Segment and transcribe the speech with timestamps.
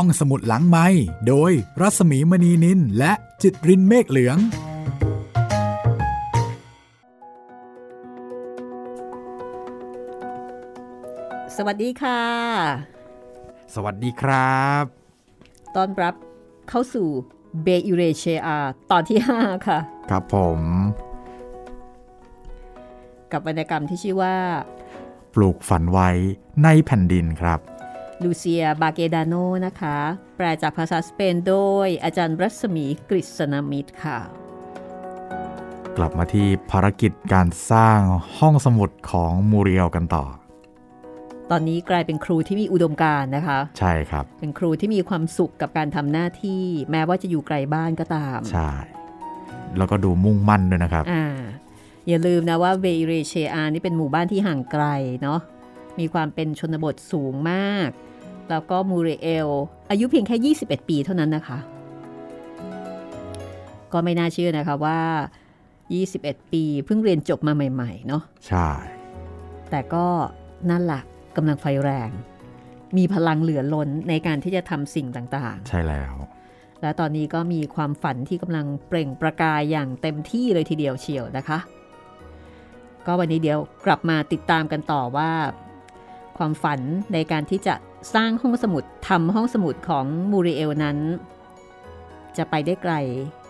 [0.00, 0.86] ห้องสมุดหลังไม้
[1.28, 4.38] โดยรัสมีมณีนินและจิตรินเมฆเหลือง
[11.56, 12.22] สวัสดีค่ะ
[13.74, 14.84] สวัสดีครับ
[15.76, 16.14] ต้อนรับ
[16.68, 17.08] เข้าสู่
[17.62, 18.58] เบอิเรเชอา
[18.90, 19.78] ตอนที่ 5 ค่ะ
[20.10, 20.60] ครับผม
[23.32, 24.36] กับวรรณกรรมที่ชื่อว่า
[25.34, 26.10] ปลูกฝันไว้
[26.62, 27.60] ในแผ่นดินครับ
[28.24, 29.34] ลูเซียบาเกดาโน
[29.66, 29.96] นะคะ
[30.36, 34.18] แปลจากภาษาสเปนโดยอาจารย์รัศมีกฤษณมิตรค่ะ
[35.96, 37.98] กลับมาที่ภารกิจการสร้าง
[38.38, 40.24] ห้องสมุดของมูเรียลกันต่อ
[41.50, 48.70] ตอนนี้กลายเป็นครูที่มีอุดมการณ์นะคะ ใช่ครับ เป็นครูที่มีความสุขกับการทำหน้าที่ แม้ว่าจะอยู่ไกลบ้านก็ตาม ใช่
[49.76, 51.26] แล้วก็ดูมุ่งมั่นด้วยนะครับอ่า
[52.08, 54.84] อย่าลืมนะว่าเบอิเรเชอานี่เป็นหมู่บ้านที่ห่างไกล
[55.22, 55.40] เนาะ
[55.98, 57.90] มีความเป็นชนบทสูงมาก
[58.50, 59.48] แล้วก็มูเรเอล
[59.90, 61.58] อายุเพียงแค่ 21 ปีเท่านั้นนะคะ
[63.92, 65.00] ก็ไม่น่าเชื่อนะคะว่า
[65.96, 68.68] 21 ปีเพิ่งเรียนจบมาใหม่ๆ เนาะใช่
[69.70, 70.06] แต่ก็
[70.70, 71.02] นั่นแหละ
[71.36, 72.10] กำลังไฟแรง
[72.96, 81.58] มีพลังเหลือล้นในการที่จะทำสิ่งต่างใช่แล้วๆและตอนนี้ก็มีความฝันที่กำลังเปล่งประกายอย่างเต็มที่เลยทีเดียวเชียวนะคะ
[83.06, 85.30] ก็วันนี้เดี๋ยวกลับมาติดตามกันต่อว่า
[86.38, 86.80] ความฝัน
[87.12, 87.74] ในการที่จะ
[88.14, 90.98] สร้างห้องสมุดทำห้องสมุดของมูริเอลนั้น
[92.36, 92.94] จะไปได้ไกล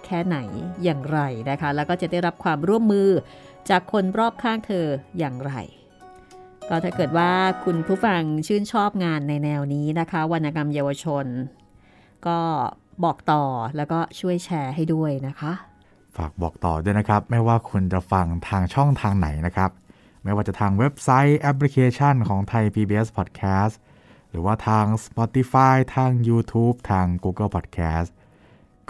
[0.05, 0.39] แค่ไหน
[0.85, 1.19] อย่างไร
[1.51, 3.09] นะคะ แล้วก็จะได้รับความร่วมมือ
[3.71, 4.87] จากคนรอบข้างเธอ
[5.19, 5.53] อย่างไร
[6.69, 7.31] ก็ถ้าเกิดว่า
[7.65, 11.27] คุณผู้ฟังชื่นชอบงานในแนวนี้นะคะ วรรณกรรมเยาวชน
[12.27, 12.39] ก็
[13.05, 13.43] บอกต่อ
[13.77, 15.53] แล้วก็ช่วยแชร์ให้ด้วยนะคะ
[16.17, 19.71] ฝากบอกต่อด้วยนะครับ ไม่ว่าคุณจะฟังทางช่องทางไหนนะครับ
[20.27, 23.75] ไม่ว่าจะทางเว็บไซต์แอปพลิเคชันของไทย PBS Podcast
[24.31, 28.11] หรือว่าทาง Spotify ทาง YouTube ทาง Google Podcast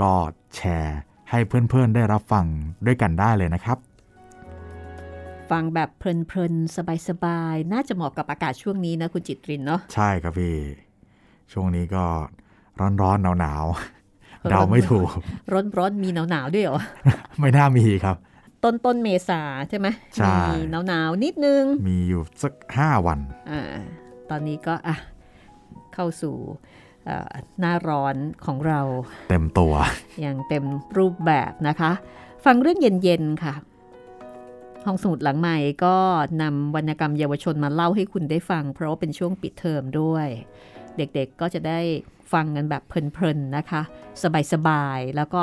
[0.00, 0.12] ก็
[0.54, 0.98] แชร์
[1.30, 2.46] ให้เพื่อนๆได้รับฟัง
[2.86, 3.78] ด้วยกันได้เลยนะครับ
[5.50, 6.76] ฟังแบบเพลินๆ
[7.08, 10.56] สบายๆ น่าจะเหมาะกับอากาศช่วงนี้นะคุณจิตรินเนาะใช่ครับพี่
[11.52, 12.04] ช่วงนี้ก็
[13.02, 15.08] ร้อนๆหนาวๆเดาไม่ถูก
[15.52, 16.80] ร้อนๆมีหนาวๆด้วยเหรอ
[17.38, 18.16] ไม่น่ามีครับ
[18.66, 23.18] ต้นต้นๆเมษาใช่ไหมใช่มีหนาวๆนิดนึง มีอยู่สักห้าวัน
[23.50, 23.62] อ่า
[24.30, 24.96] ตอนนี้ก็อะ
[25.94, 26.36] เข้าสู่
[27.04, 28.80] เอ่อหน้าร้อนของเรา
[29.30, 29.74] เต็มตัว
[30.20, 30.64] อย่างเต็ม
[30.98, 31.92] รูปแบบนะคะ
[32.44, 33.54] ฟังเรื่องเย็น ๆ ค่ะ
[34.84, 35.96] ห้องสมุดหลังใหม่ก็
[36.42, 40.28] นำวรรณกรรมเยาวชนมาเล่าให้คุณได้ฟัง เพราะว่าเป็นช่วงปิดเทอมด้วย
[40.96, 41.80] เด็กๆก็จะได้
[42.32, 43.82] ฟังกันแบบเพลินๆนะคะ
[44.52, 45.40] สบายๆ แล้วก็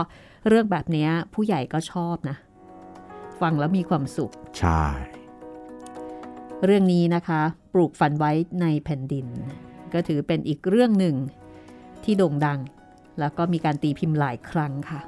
[0.47, 2.37] เรื่องแบบเนี้ยผู้ใหญ่ก็ชอบนะ
[3.41, 4.83] ฟังแล้วมีความสุข ใช่
[6.65, 7.41] เรื่องนี้นะคะ
[7.73, 9.27] ปลูกฝันไว้ในแผ่นดิน
[9.93, 11.15] ก็ถือเป็นอีกเรื่องหนึ่ง
[12.03, 12.59] ที่โด่งดัง
[13.19, 15.01] แล้วก็มีการตีพิมพ์หลายครั้งค่ะ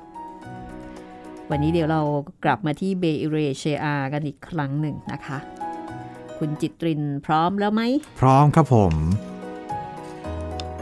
[1.49, 2.01] วันนี้เดี๋ยวเรา
[2.43, 5.37] กลับมาที่เบอิเรเชอากันอีกครั้งหนึ่งนะคะ
[6.37, 7.81] คุณจิตรินพร้อมแล้วไหม
[8.19, 8.93] พร้อมครับผม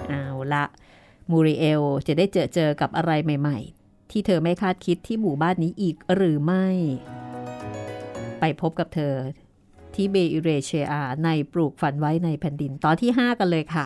[0.10, 0.64] เอาละ
[1.32, 6.68] มูริเอลจะได้เจอเจอกับอะไรใหม่ ๆ ที่เธอไม่คาดคิดที่หมู่บ้านนี้อีกหรือไม่
[8.46, 9.16] ไปพบกับเธอ
[9.96, 13.86] ที่เบอิเรเชอาในปลูกฝันไว้ในแผ่นดินตอนที่ 5 กันเลยค่ะ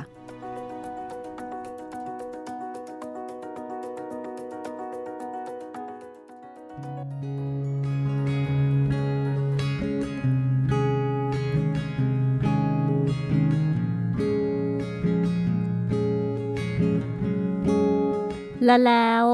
[18.66, 19.26] และแล้ว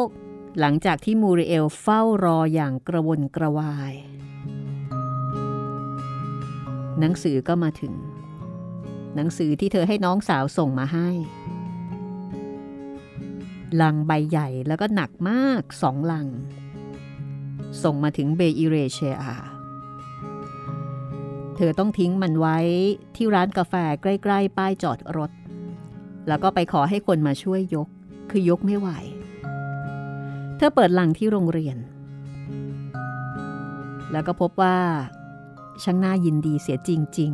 [0.59, 3.93] หลังจากที่มูริเอลเฝ้ารออย่างกระวนกระวาย
[6.99, 7.93] หนังสือก็มาถึง
[9.15, 11.09] หนังสือที่เธอให้น้องสาวส่งมาให้
[13.81, 16.27] ลังใบใหญ่แล้วก็หนักมากสองลัง
[17.83, 19.17] ส่งมาถึงเบอิเรเชีย
[21.55, 22.57] เธอต้องทิ้งมันไว้
[23.15, 25.31] ที่ร้านกาแฟใกล้ ๆ ป้ายจอดรถ
[26.27, 27.87] แล้วก็ไปขอให้คนมาช่วยยก
[28.31, 28.89] คือยกไม่ไหว
[30.57, 31.77] เธอเปิดลังที่โรงเรียน
[34.11, 34.77] แล้วก็พบว่า
[35.83, 36.89] ช่างน่ายินดีเสียจ
[37.19, 37.31] ริง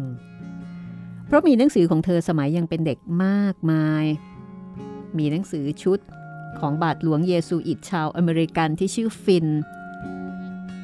[0.63, 4.05] ๆ เพราะมีหนังสือของเธอสมัยยังเป็นเด็กมากมาย
[5.17, 5.99] มีหนังสือชุด
[6.59, 9.47] ของบาทหลวงเยซูอิตชาวอเมริกันที่ชื่อฟิน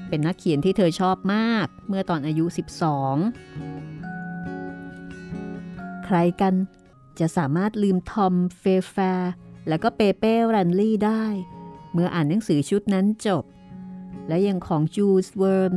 [0.09, 2.55] เป็นนักเขียนที่เธอชอบมากเมื่อตอนอายุ 12
[6.05, 6.53] ใครกัน
[7.19, 9.31] จะสามารถลืมทอมเพลย์แฟร์
[9.67, 11.25] และก็เปเป้รันลี่ได้
[11.93, 13.43] เมื่ออ่านหนังสือชุดนั้นจบ
[14.27, 15.73] และยังของจูลส์เวิร์น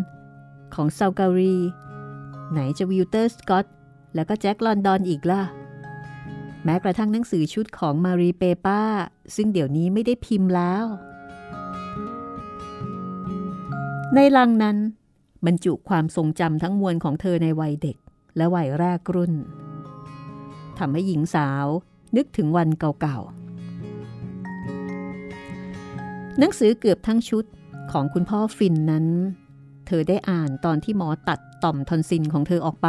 [0.74, 1.56] ของซัลการี
[2.52, 3.66] ไหนจะวอลเตอร์สกอต
[4.14, 5.42] แล้วก็แจ็คลอนดอนอีกล่ะ
[6.64, 8.82] แม้กระทั่งหนังสือชุดของมารีเปป้า
[9.34, 10.84] ซึ่งเดี๋ยวนี้ไม่ได้พิมพ์แล้ว
[14.14, 14.76] ในลังนั้น
[15.46, 17.96] บรรจุความทรงจำทั้งมวลของเธอในวัยเด็ก
[18.36, 19.34] และวัยแรกรุ่น
[20.78, 21.66] ทำให้หญิงสาว
[22.16, 23.28] นึกถึงวันเก่าๆ
[26.38, 27.44] หนังสือเกือบทั้งชุด
[27.92, 29.06] ของคุณพ่อฟินนั้น
[29.88, 32.88] เธอได้อ่านตอนที่หมอตัดต่อมทอนซินของเธอออกไป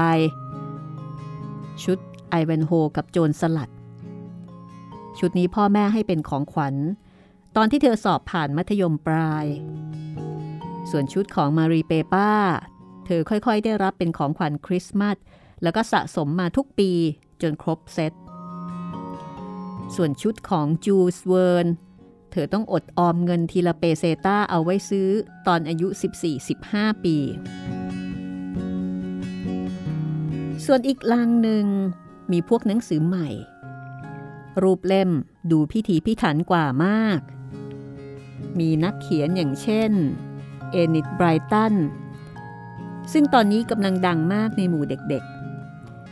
[1.84, 1.98] ชุด
[2.30, 3.69] ไอเวนโฮกับโจรสลัด
[5.19, 6.75] ชุดนี้พ่อแม่ให้เป็นของขวัญ
[7.56, 9.46] ตอนที่เธอสอบผ่านมัธยมปลาย
[10.90, 12.31] ส่วนชุดของมารีเปป้า
[13.06, 15.18] เธอค่อยๆ ได้รับเป็นของขวัญคริสต์มาส
[15.63, 16.92] แล้วก็สะสมมาทุกปี
[17.42, 18.13] จนครบเซต
[19.95, 21.68] ส่วนชุดของจูลส์เวิร์น
[22.31, 25.10] เธอต้องอดออมเงินทีละเปเซต้าเอาไว้ซื้อ
[25.48, 25.88] ตอนอายุ
[26.46, 27.16] 14-15 ปี
[30.66, 31.66] ส่วนอีกลังหนึ่ง
[32.31, 33.30] มีพวกหนังสือใหม่
[34.62, 35.10] รูปเล่ม
[35.52, 37.20] ดูพิถีพิถันกว่ามาก
[38.60, 39.92] มีนักเขียนอย่างเช่น
[40.72, 41.74] เอนิดไบลตัน
[43.14, 45.24] ซึ่งตอนนี้กำลังดังมากในหมู่เด็ก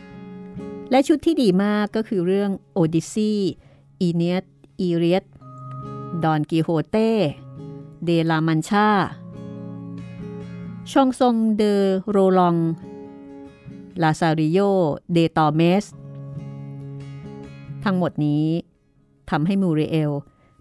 [0.00, 3.32] ๆ และชุดที่ดีมากก็คือเรื่องโอดิสซีย์
[4.00, 4.44] อีเนียด
[4.80, 5.24] อีเลียด
[6.24, 7.10] ดอนกิโฮเต้
[8.04, 8.88] เดลามันชา
[10.90, 11.62] ชองซงเด
[12.08, 12.56] โรลอง
[14.02, 14.58] ลาซาริโย
[15.12, 15.84] เดตอร์เมส
[17.84, 18.46] ทั้งหมดนี้
[19.30, 20.12] ทำให้มูริเอล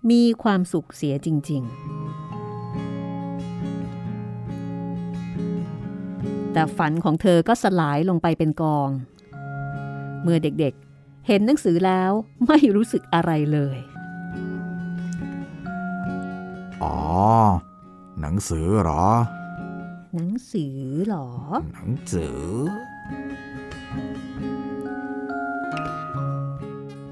[0.10, 1.72] มีความสุขเสียจริง ๆ
[6.52, 8.90] แต่ฝันของเธอก็สลายลงไปเป็นกอง
[10.24, 12.12] เมื่อเด็กๆเห็นหนังสือแล้ว
[12.48, 13.78] ไม่รู้สึกอะไรเลย
[16.84, 16.98] อ๋อ
[18.22, 19.06] หนังสือเหรอ
[20.16, 21.28] หนังสือเหรอ
[21.74, 22.40] หนังสือ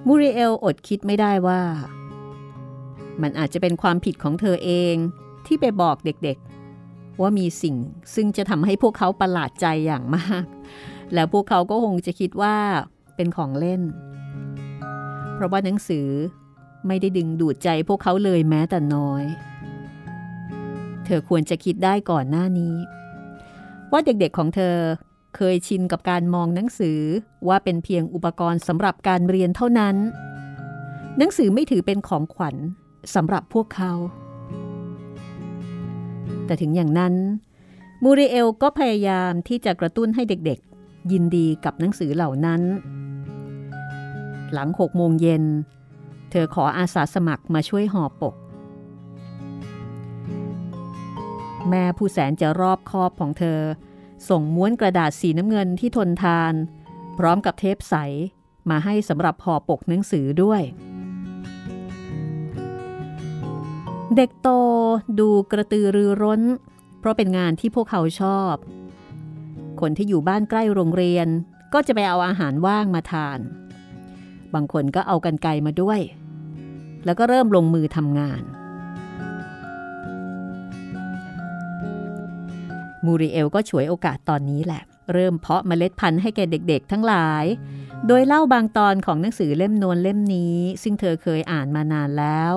[0.08, 1.62] มูริเอลอดคิดไม่ได้ว่า
[3.22, 4.96] มันอาจจะเป็นความผิดของเธอเอง
[5.46, 7.76] ที่ไปบอกเด็กๆ ว่ามีสิ่ง
[8.16, 10.46] ซึ่งจะทำให้พวกเขาประหลาดใจอย่างมาก
[11.14, 12.56] แล้วพวกเขาก็คงจะคิดว่า
[13.16, 13.82] เป็นของเล่น
[15.34, 16.08] เพราะว่าหนังสือ
[16.88, 19.24] ไม่ได้ดึงดูดใจพวกเขาเลยแม้แต่น้อย
[21.06, 22.76] เธอควรจะคิดได้ก่อนหน้านี้
[23.92, 24.76] ว่าเด็กๆของเธอ
[25.36, 27.00] เคยชินกับการมองหนังสือ
[27.48, 29.96] ว่าเป็นเพียงอุปกรณ์สำหรับการเรียนเท่านั้น
[31.18, 32.56] หนังสือไม่ถือเป็นของขวัญ
[33.16, 33.94] สำหรับพวกเขา
[36.46, 37.14] แต่ถึงอย่างนั้น
[38.04, 42.62] มูริเอลก็พยายามที่จะกระตุ้นให้เด็กๆ ยินดีกับหนังสือเหล่านั้น
[44.54, 45.44] หลังหกโมงเย็น
[46.32, 48.36] เธอขออาสาสมัครมาช่วยห่อปก
[51.70, 53.62] แม่ผู้แสนจะรอบคอบของเธอ
[54.30, 56.54] ส่งม้วนกระดาษสีน้ำเงินที่ทนทาน
[57.18, 57.96] พร้อมกับเทปใส
[58.70, 60.62] มาให้สำหรับห่อปกหนังสือด้วย
[64.16, 64.50] เด็กโต
[65.20, 66.42] ดูกระตือรือร้น
[67.00, 68.56] เพราะเป็นงานที่พวกเขาชอบ
[69.82, 71.28] คนที่อยู่บ้านใกล้โรงเรียน
[71.74, 73.40] ก็จะไปเอาอาหารว่างมาทาน
[74.54, 76.00] บางคนก็เอากันไกลมาด้วย
[77.06, 78.42] แล้วก็เริ่มลงมือทำงาน
[83.06, 84.82] มูริเอลก็ฉวยโอกาสตอนนี้แหละ
[85.14, 87.46] เริ่มเพาะเมล็ดพันธุ์ให้แก่เด็กๆ ทั้งหลาย
[88.08, 92.54] โดยเล่าบางตอนของหนังสือเล่มโนนเล่มนี้ ซึ่งเธอเคยอ่านมานานแล้ว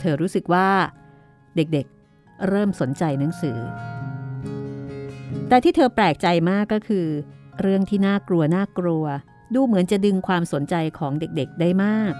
[0.00, 0.68] เธอรู้สึกว่า
[1.56, 3.58] เด็กๆ เริ่มสนใจหนังสือ
[5.48, 7.06] แต่ที่เธอแปลกใจมากก็คือ
[7.60, 9.04] เรื่องที่น่ากลัวน่ากลัว
[9.54, 12.14] ดูเหมือนจะดึงความสนใจของเด็กๆ ได้มาก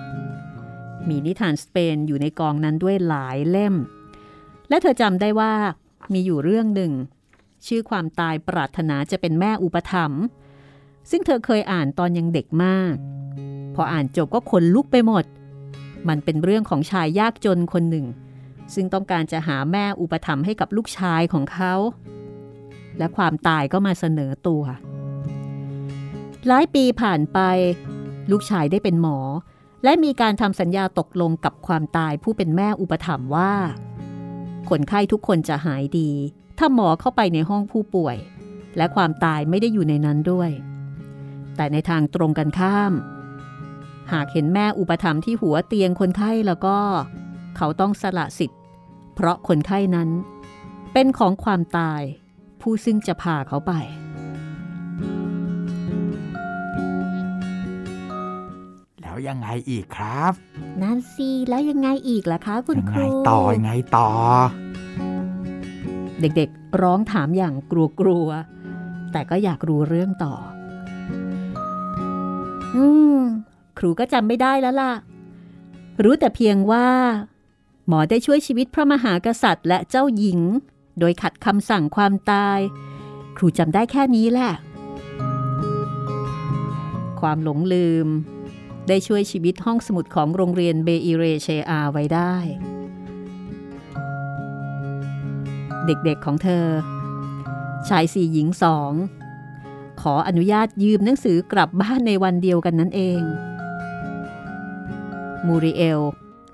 [1.09, 3.75] มีนิทานสเปนอยู่ในกองนั้นด้วยหลายเล่ม
[4.69, 5.55] และเธอจำได้ว่า
[6.13, 6.93] มีอยู่เรื่องหนึ่ง
[7.67, 10.23] ชื่อความตายปรารถนาจะเป็นแม่อุปถัมภ์
[11.11, 12.95] ซึ่งเธอเคยอ่านตอนยังเด็กมาก
[13.75, 15.25] พออ่านจบก็ขนลุกไปหมด
[16.09, 18.07] มันเป็นเรื่องของชายยากจนคนหนึ่ง
[18.75, 21.75] ซึ่งต้องการจะหาแม่อุปถัมภ์ให้กับลูกชายของเขา
[22.99, 24.63] และความตายก็มาเสนอตัว
[26.47, 27.39] หลายปีผ่านไป
[28.31, 29.19] ลูกชายได้เป็นหมอ
[29.85, 33.53] และมีการทำสัญญาตกลงกับความตายผู้เป็นแม่อุปถัมภ์ว่า
[34.71, 36.11] คนไข้ทุกคนจะหายดี
[36.59, 38.17] ถ้าหมอเข้าไปในห้องผู้ป่วย
[38.77, 40.51] และความตายไม่ได้อยู่ในนั้นด้วย
[41.57, 42.93] แต่ในทางตรงกันข้าม
[44.13, 46.79] หากเห็นแม่อุปถัมภ์ที่หัวเตียงคนไข้แล้วก็
[47.57, 48.61] เขาต้องสละสิทธิ์
[49.15, 50.09] เพราะคนไข้นั้น
[50.93, 52.03] เป็นของความตาย
[52.61, 53.73] ผู้ซึ่งจะพาเขาไป
[59.17, 60.33] แล้วยังไงอีกครับ
[60.83, 64.09] นั่นสิแล้วยังไงอีกล่ะคะ คุณยังคไงรูต่อยังไงต่อ
[66.21, 67.55] เด็กๆ ร้องถามอย่าง
[68.01, 70.35] กลัวๆ แต่ก็อยากรู้เรื่องต่อ
[72.77, 72.85] อื
[73.17, 73.19] ม
[73.79, 74.93] ครูก็จำไม่ได้แล้วล่ะ
[76.05, 76.89] รู้แต่เพียงว่า
[77.87, 80.41] หมอได้ช่วยชีวิตพระมหากษัตริย์ และเจ้าหญิง
[80.99, 82.59] โดยขัดคำสั่งความตาย
[83.37, 84.53] ครูจำได้แค่นี้แหละ
[87.21, 88.09] ความหลงลืม
[88.89, 92.35] ได้ช่วยชีวิตห้องสมุดของโรงเรียนเบอิเรเชอาไว้ได้
[95.87, 96.67] เด็กๆของเธอ
[97.89, 98.93] ชายสี่หญิงสอง
[100.01, 103.23] ขออนุญาตยืมหนังสือกลับบ้านในวันเดียวกันนั่นเอง
[105.47, 106.01] มูริเอล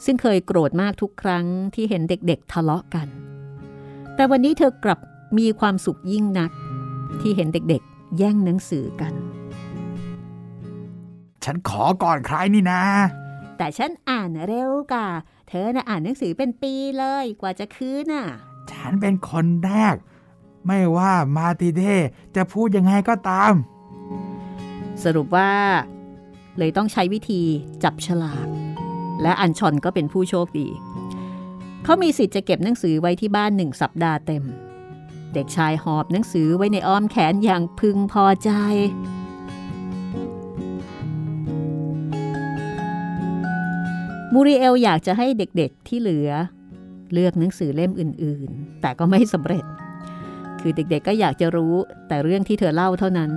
[0.04, 3.08] ซึ่งเคยโกรธมากทุกครั้งที่เห็นเด็กๆทะเลาะกัน
[4.14, 4.98] แต่วันนี้เธอกลับ
[5.38, 6.50] มีความสุขยิ่งนัก
[7.20, 9.12] ที่เห็นเด็กๆ แย่งหนังสือกัน
[11.44, 12.82] ฉันขอก่อนใครนี่นะ
[13.58, 15.08] แต่ฉันอ่านเร็วกว่า
[15.48, 18.26] เธอน่ะอ่านหนังสือเป็นปีเลยกว่าจะคืนน่ะ
[18.70, 19.96] ฉันเป็นคนแรก
[20.66, 21.82] ไม่ว่ามาติเด
[22.36, 23.52] จะพูดยังไงก็ตาม
[25.04, 25.52] สรุปว่า
[26.58, 27.42] เลยต้องใช้วิธี
[27.82, 28.46] จับฉลาก
[29.22, 30.68] และอันชอนก็เป็นผู้โชคดี
[31.84, 34.44] เขามีสิทธิ์จะเก็บหนังสือไว้ที่บ้านหนึ่งสัปดาห์เต็ม
[35.34, 38.50] เด็กชายหอบหนังสือไว้ในอ้อมแขนอย่างพึงพอใจ
[44.34, 46.30] มูริเอลอยากจะให้เด็กๆที่เหลือ
[47.12, 49.64] เลือกหนังสือเล่มอื่นๆ แต่ก็ไม่สำเร็จ
[50.60, 51.74] คือเด็กๆก็อยากจะรู้
[52.08, 53.30] แต่เรื่องที่เธอเล่าเท่านั้น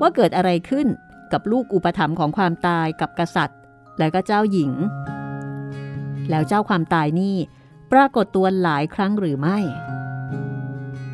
[0.00, 0.86] ว่าเกิดอะไรขึ้น
[1.32, 3.58] กับลูกอุปถัมภ์ของความตายกับกษัตริย์
[3.98, 4.72] และก็เจ้าหญิง
[6.30, 7.36] แล้วเจ้าความตายนี่
[7.92, 9.58] ปรากฏตัวหลายครั้งหรือไม่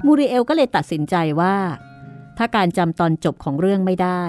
[0.05, 1.57] มูริเอลก็เลยตัดสินใจว่า
[2.39, 4.23] ถ้าการจำตอนจบของเรื่องไม่ได้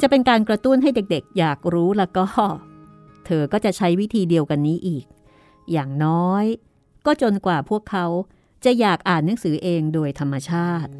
[0.00, 2.24] จะเป็นการกระตุ้นให้เด็กๆ อยากรู้แล้วก็
[3.26, 5.04] เธอก็จะใช้วิธีเดียวกันนี้อีก
[5.72, 6.44] อย่างน้อย
[7.06, 8.06] ก็จนกว่าพวกเขา
[8.64, 10.92] จะอยากอ่านหนังสือเองโดยธรรมชาติ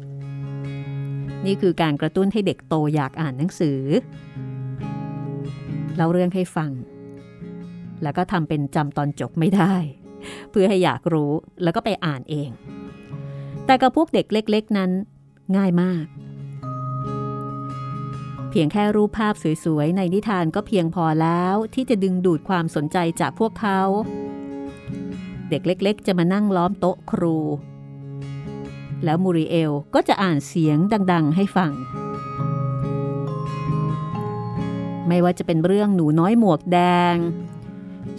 [1.45, 3.79] นี่คือการกระตุ้นให้เด็กโตอยากอ่านหนังสือ
[5.95, 6.71] เล่าเรื่องให้ฟัง
[8.03, 9.75] แล้วก็ทำเป็นจำตอนจบไม่ได้
[10.51, 11.31] เพื่อให้อยากรู้
[11.63, 12.49] แล้วก็ไปอ่านเอง
[13.65, 14.91] แต่กับพวกเด็กเล็ก ๆ นั้น
[15.57, 16.05] ง่ายมาก
[18.55, 19.33] เพียงแค่รูปภาพ
[19.63, 23.81] สวยๆ ในนิทานก็เพียงพอแล้วที่จะดึงดูดความสนใจจากพวกเขา
[25.49, 27.37] เด็กเล็กๆ จะมานั่งล้อมโต๊ะครู
[29.03, 30.77] แล้วมูริเอลก็จะอ่านเสียง
[31.11, 31.71] ดัง ๆ ให้ฟัง
[35.07, 36.79] ไม่ว่าจะเป็นเรื่องหนูน้อยหมวกแด
[37.13, 37.15] ง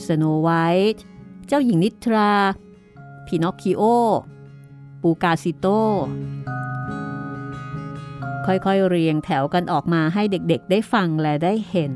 [0.07, 0.51] สโนไว
[0.95, 1.03] ท์
[1.47, 2.33] เจ้าหญิงนิทรา
[3.27, 3.83] พินอคคิโอ
[5.03, 5.67] ปูกาซิโต
[8.47, 11.95] ค่อยๆ เรียงแถวกันออกมาให้เด็กๆ ได้ฟังและได้เห็น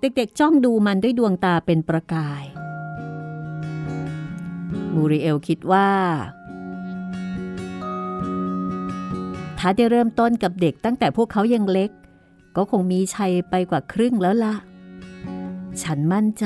[0.00, 2.44] เด็กๆ จ้องดูมันด้วยดวงตาเป็นประกาย
[4.94, 5.88] มูริเอลคิดว่า
[9.58, 11.90] ถ้าได้เริ่มต้นกับเด็กตั้งแต่พวกเขายังเล็ก
[12.56, 14.54] ก็คงมีชัยไปกว่าครึ่งแล้วล่ะ
[15.82, 16.44] ฉันมั่นใจ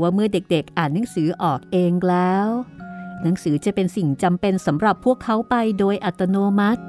[0.00, 2.48] ว่าเมื่อเด็กๆ อ่านหนังสือออกเองแล้ว
[3.22, 6.82] หนังสือจะเป็นสิ่งจำเป็นสำหรับพวกเขาไปโดยอัตโนมัติ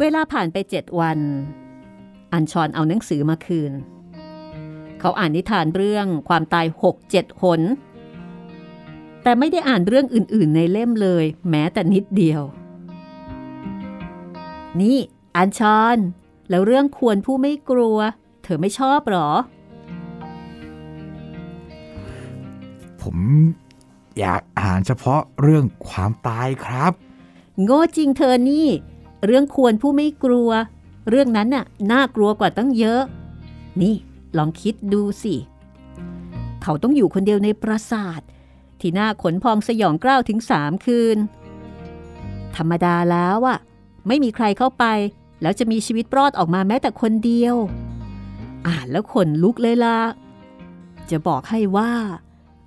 [0.00, 1.18] เวลาผ่านไปเจ็ดวัน
[2.32, 3.72] อัญชอนเอาหนังสือมาคืน
[5.00, 7.60] เขาอ่านนิทานเรื่องความตายหกเจ็ดหน
[9.22, 12.42] แต่ไม่ได้อ่านเรื่องอื่นๆในเล่มเลย แม้แต่นิดเดียว
[14.80, 14.98] นี่
[15.36, 15.98] อัญชอน
[16.50, 17.98] แล้วเรื่องควรผู้ไม่กลัว
[18.42, 19.30] เธอไม่ชอบหรอ
[23.00, 23.16] ผม
[24.18, 26.92] อยากอ่านเฉพาะเรื่องความตายครับ
[27.64, 28.66] โง่จริงเธอนี่
[29.26, 30.50] เรื่องควรผู้ไม่กลัว
[31.08, 33.02] เรื่องนั้นน่ะน่ากลัวกว่าตั้งเยอะ
[33.82, 33.94] นี่
[34.36, 35.34] ลองคิดดูสิ
[36.62, 38.20] เขาต้องอยู่คนเดียวในปราสาท
[38.80, 41.18] ที่น่าขนพองสยองกล้าวถึงสามคืน
[42.56, 43.58] ธรรมดาแล้วอะ
[44.06, 44.84] ไม่มีใครเข้าไป
[45.42, 47.56] แล้วจะมีชีวิตรอดออกมาแม้แต่คนเดียว
[48.66, 49.98] อ่านแล้วขนลุกเลยล่ะ
[51.10, 51.90] จะบอกให้ว่า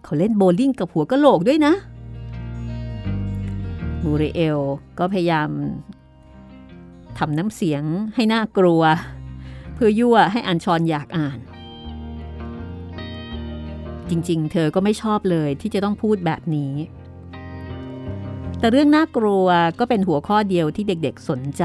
[0.04, 1.74] เขาเล่นโบลิ่งกับหัวกะโหลกด้วยนะ
[4.04, 4.60] มูริเอล
[5.00, 5.50] ก็พยายาม
[7.18, 7.84] ทำน้ำเสียง
[8.16, 8.82] ให้น่ากลัว
[9.74, 11.40] เพื่อยั่วให้อัญชอนอยากอ่าน
[14.10, 16.74] จริงๆ เธอก็ไม่ชอบเลยที่จะต้องพูดแบบนี้
[18.64, 19.48] แต่เรื่องน่ากลัว
[19.80, 21.64] ก็เป็นหัวข้อเดียวที่เด็กๆสนใจ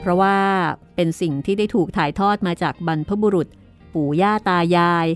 [0.00, 0.36] เพราะว่า
[0.94, 3.48] เป็นสิ่งที่ได้ถูกถ่ายทอดมาจากบรรพบุรุษ
[3.94, 5.06] ปู่ย่าตายาย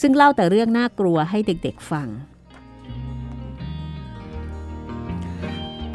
[0.00, 2.08] ซึ่งเล่าแต่เรื่องน่ากลัวให้เด็กๆฟัง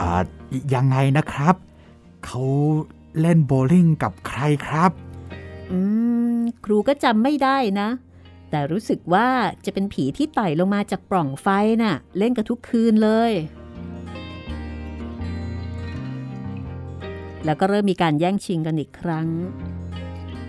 [0.01, 0.12] อ่า
[0.74, 1.56] ยังไงนะครับ
[2.25, 2.44] เขา
[3.20, 4.91] เล่นโบว์ลิ่งกับใครครับ
[5.72, 5.80] อื
[6.38, 7.89] ม ครูก็จำไม่ได้นะ
[8.51, 9.27] แต่รู้สึกว่า
[9.65, 11.48] จะเป็นผีที่ไต่ลงมาจากปล่องไฟ
[11.81, 13.31] นะ่ะ เล่นกันทุกคืนเลย
[17.46, 19.27] แล้วก็เริ่มมีการแย่งชิงกันอีกครั้ง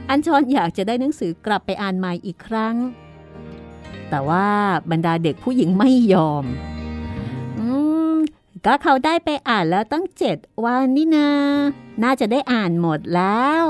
[0.08, 2.76] อันชอนอยากจะได้หนังสือกลับไปอ่านใหม่อีกครั้ง
[4.10, 4.46] แต่ว่า
[4.90, 6.44] บรรดาเด็กผู้หญิงไม่ยอม
[7.58, 7.66] อื
[8.14, 8.16] ม
[8.64, 11.28] ก็เขาได้ไปอ่านแล้วตั้งเจ็ดวันนี่นา
[12.02, 13.64] น่าจะได้อ่านหมดแล้ว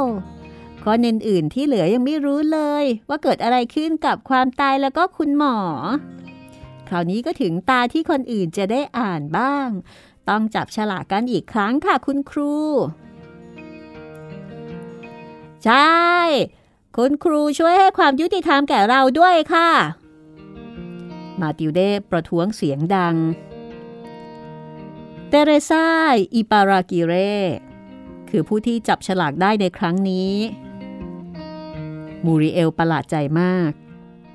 [0.85, 5.57] คนอื่นๆที่เหลือยังไม่รู้เลย ว่าเกิดอะไรขึ้นกับความตายแล้วก็คุณหมอ
[6.89, 9.69] คราวนี้ก็ถึงตาที่คนอื่นจะได้อ่านบ้าง
[10.29, 12.55] ต้องจับฉลากกันอีกครั้งค่ะคุณครู
[15.65, 15.93] ใช่
[16.97, 19.71] คุณครูช่วยให้ความยุติธรรมแก่เราด้วยค่ะ
[21.41, 23.17] มาติวเดประท้วงเสียงดัง
[25.29, 25.87] เตเรซา
[26.35, 27.13] อิปารากิเร
[28.31, 30.33] คือผู้ที่จับฉลากได้ในครั้งนี้
[32.27, 33.71] มูริเอลประหลาดใจมาก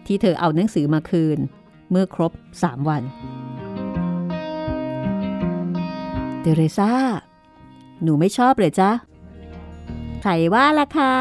[0.06, 1.40] ที่เธอเอาหนังสือมาคืน
[1.90, 2.32] เมื่อครบ
[2.64, 3.04] สามวัน
[6.42, 6.92] เตเรซา
[8.04, 8.92] หนูไม่ชอบเลยจ๊ะ
[10.22, 11.14] ใครว่าล่ะคะ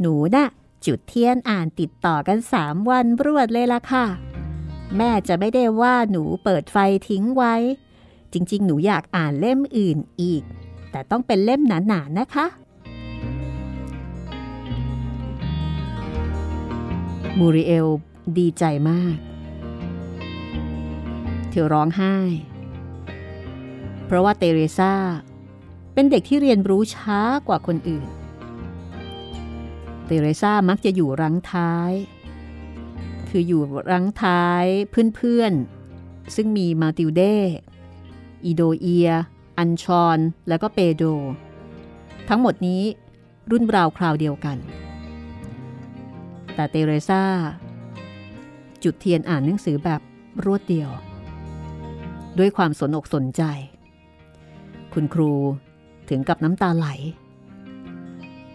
[0.00, 0.46] หนูน่ะ
[0.86, 4.06] จุดเทียนอ่านติดต่อกันสามวันรวดเลยล่ะค่ะ
[4.96, 6.76] แม่จะไม่ได้ว่าหนูเปิดไฟ
[7.08, 7.54] ทิ้งไว้
[8.32, 10.42] จริง ๆ หนูอยากอ่านเล่มอื่นอีก
[10.90, 12.46] แต่ต้องเป็นเล่มหนาๆนนะคะ
[17.38, 17.88] มูริเอล
[18.38, 19.16] ดีใจมาก
[21.50, 22.16] เธอร้องไห้
[24.06, 24.94] เพราะว่าเตเรซา
[25.94, 28.08] เป็นเด็กที่เรียนรู้ช้ากว่าคนอื่น
[30.06, 31.92] เตเรซามักจะอยู่รังท้าย
[33.28, 34.64] คืออยู่รังท้าย
[35.16, 37.22] เพื่อนๆ ซึ่งมีมาติลเด
[38.44, 39.10] อีโดเอีย
[39.58, 41.04] อันชอน แล้วก็เปโด
[42.28, 42.82] ทั้งหมดนี้
[43.50, 44.58] รุ่นราวคราวเดียวกัน
[46.54, 47.22] แต่เตเรซา
[48.82, 50.00] จุดเทียนอ่านหนังสือแบบ
[50.44, 50.90] รวดเดียว
[52.38, 53.42] ด้วยความสนอกสนใจ
[54.92, 55.32] คุณครู
[56.08, 56.86] ถึงกับน้ำตาไหล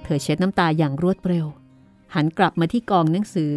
[0.03, 1.45] เธอเช็ดน้ำตาอย่างรวดเร็ว
[2.15, 3.55] หันกลับมาที่กองหนังสือ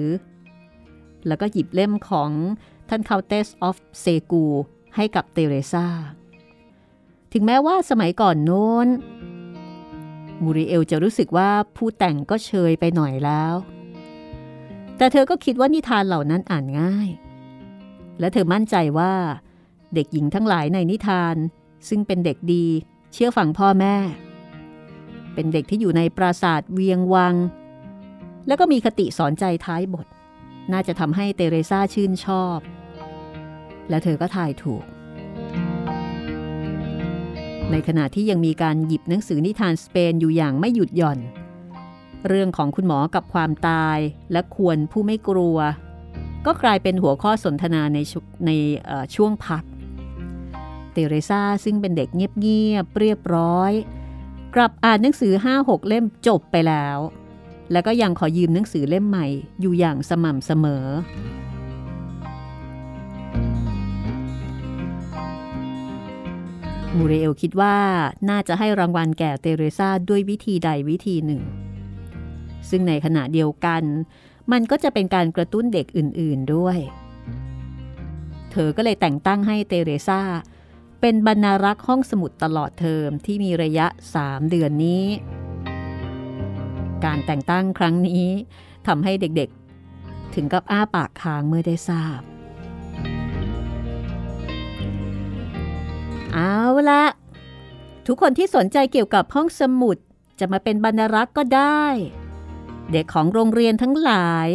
[1.27, 2.31] แล้วก็หยิบเล่มของ
[2.89, 4.45] ท่าน Countess of เซกูร์
[4.97, 5.87] ให้กับเตเรซา
[7.33, 8.89] ถึงแม้ว่าสมัยก่อนโน้น
[10.43, 13.55] มูริเอลจะรู้สึกว่าผู้แต่งก็เชยไปหน่อยแล้ว
[14.97, 17.09] แต่เธอก็คิดว่านิทานเหล่านั้นอ่านง่าย
[18.21, 19.13] และเธอมั่นใจว่า
[19.95, 21.37] เด็กหญิงทั้งหลายในนิทาน
[21.89, 22.67] ซึ่งเป็นเด็กดี
[23.13, 23.97] เชื่อฟังพ่อแม่
[25.35, 27.35] เป็นเด็กที่อยู่ในปราสาทเวียงวัง
[28.47, 30.07] แล้วก็มีคติสอนใจท้ายบท
[30.73, 32.59] น่าจะทำให้เตเรซาชื่นชอบ
[33.89, 34.85] และเธอก็ทายถูก
[37.71, 41.19] ในขณะที่ยังมีการหยิบหนังสือนิทานสเปนอยู่อย่างไม่หยุดหย่อน
[42.29, 43.99] เรื่องของคุณหมอกับความตาย
[44.33, 45.59] และควรผู้ไม่กลัว
[46.47, 47.99] ก็กลายเป็นหัวข้อสนทนาใน
[48.47, 48.51] ใน
[49.15, 49.65] ช่วงพัก
[50.93, 53.73] เตเรซาซึ่งเป็นเด็กเงียบๆเรียบร้อย
[54.55, 56.99] กลับอ่านหนังสือ 5-6 เล่มจบไปแล้ว
[57.73, 59.27] แล้วก็ยังขอยืมหนังสือเล่มใหม่
[59.61, 60.87] อยู่อย่างสม่ำเสมอ
[66.97, 67.77] มูเรเอลคิดว่า
[68.29, 71.43] น่าจะให้รางวัลแก่เตเรซาด้วยวิธีใดวิธีหนึ่ง
[72.71, 73.83] ซึ่งในขณะเดียวกัน
[74.53, 76.79] มันก็จะเป็นการกระตุ้นเด็กอื่นๆด้วย
[78.51, 80.21] เธอก็เลยแต่งตั้งให้เตเรซา
[81.01, 83.87] เป็นบรรณารักษ์ห้องสมุดตลอดเทอมที่มีระยะ
[84.19, 85.05] 3 เดือนนี้
[87.05, 88.27] การแต่งตั้งครั้งนี้
[88.87, 92.21] ทำให้เด็กๆ ถึงกับอ้าปากค้างเมื่อได้ทราบ
[96.33, 96.57] เอา
[96.91, 97.05] ละ
[98.07, 99.97] ทุกคนที่สนใจเกี่ยวกับห้องสมุด
[100.41, 101.85] จะมาเป็นบรรณารักษ์ก็ได้
[102.91, 104.49] เด็กของโรงเรียนทั้งหลาย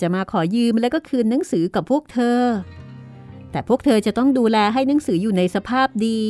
[0.00, 2.40] จะมาขอยืมแล้วก็คืนหนังสือกับพวกเธอ
[3.50, 6.20] แต่พวกเธอจะต้องดูแลให้หนังสืออยู่ในสภาพดี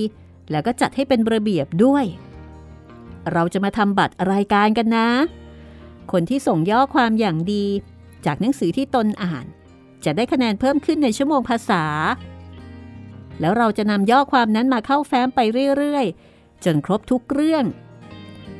[0.50, 2.04] แล้วก็จัดให้เป็นระเบียบด้วย
[3.32, 5.08] เราจะมาทำบัตรรายการกันนะ
[6.12, 7.66] คนที่ส่งย่อความอย่างดี
[8.26, 9.46] จากหนังสือที่ตนอ่าน
[10.04, 11.84] จะได้คะแนนเพิ่มขึ้นในชั่วโมงภาษา
[13.40, 15.40] แล้วเราจะนำย่อความนั้นมาเข้าแฟ้มไป
[15.76, 17.64] เรื่อยๆ จนครบทุกเรื่อง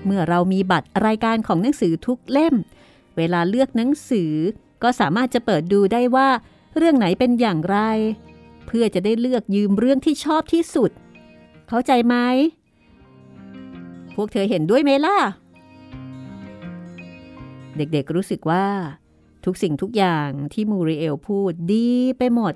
[0.04, 2.54] เมื่อเรามีบัตรรายการของหนังสือทุกเล่ม
[3.16, 4.32] เวลาเลือกหนังสือ
[4.82, 6.28] ก็สามารถจะเปิดดูได้ว่า
[6.76, 7.78] เรื่องไหนเป็นอย่างไร
[8.66, 10.90] เพื่อจะได้เลือกยืมเรื่องที่ชอบที่สุด
[11.68, 12.16] เข้าใจไหม
[14.14, 15.18] พวกเธอเห็นด้วยไหมล่ะ
[17.76, 18.66] เด็กๆรู้สึกว่า
[19.44, 21.88] ทุกสิ่งทุกอย่างที่มูริเอลพูดดี
[22.18, 22.54] ไปหมด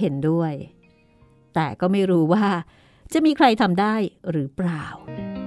[0.00, 0.52] เห็นด้วย
[1.54, 2.46] แต่ก็ไม่รู้ว่า
[3.12, 3.94] จะมีใครทำได้
[4.30, 4.84] หรือเปล่า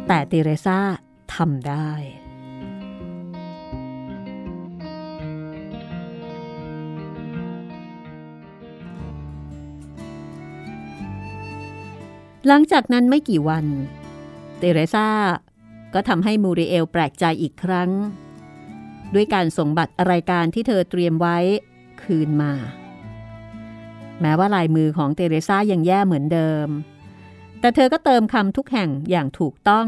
[0.08, 0.80] แต่ติเรซา
[1.36, 1.92] ทำได้
[12.48, 13.66] หลังจากนั้นไม่กี่วัน
[14.58, 15.10] เตเรซา
[15.94, 17.90] ก็ทำให้มูริเอลแปลกใจอีกครั้ง
[19.14, 21.38] ด้วยการส่งบัตรรายการที่เธอเตรียมไว้
[22.04, 22.54] คืนมา
[24.22, 26.68] แม้ว่าลายมือของเตเรซายังแย่เหมือนเดิม
[27.66, 29.88] แต่เธอก็เติมคำทุกแห่งอย่างถูกต้อง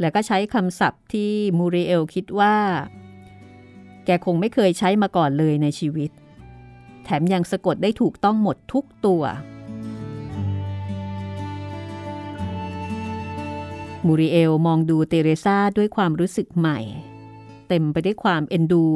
[0.00, 2.56] แล้วก็ใช้คำศัพท์ที่มูริเอลคิดว่า
[4.04, 6.10] แกคงไม่เคยใช้มาก่อนเลยในชีวิต
[7.04, 9.22] แถมยังสะกดได้ถูกต้องหมดทุกตัว
[14.06, 16.78] มูริเอลมองดูเตเรซาด้วยความรู้สึกใหม่
[17.68, 18.86] เต็มไปด้วยความเอ็นดู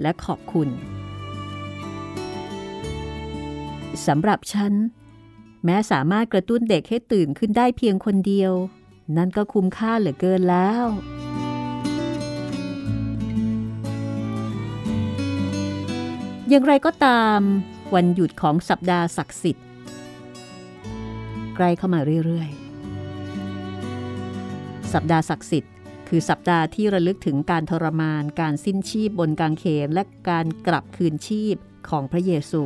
[0.00, 0.68] และขอบคุณ
[4.06, 4.72] สำหรับฉัน
[5.64, 8.52] แม้สามารถกระตุ้นเด็กให้ตื่นขึ้นได้เพียงคนเดียว
[9.16, 10.84] นั่นก็คุ้มค่าเหลือเกินแล้ว
[16.48, 17.40] อย่างไรก็ตาม
[17.94, 19.66] วันหยุดของสัปดาห์ศักดิ์สิทธิ์
[21.56, 25.72] ใกล้เข้ามาเรื่อยๆ สัปดาห์ศักดิ์สิทธิ์
[26.08, 31.56] คือสัปดาห์ที่ระลึกถึงการทรมาน การสิ้นชีพบนกางเขนและการกลับคืนชีพ
[31.88, 32.62] ของพระเยซู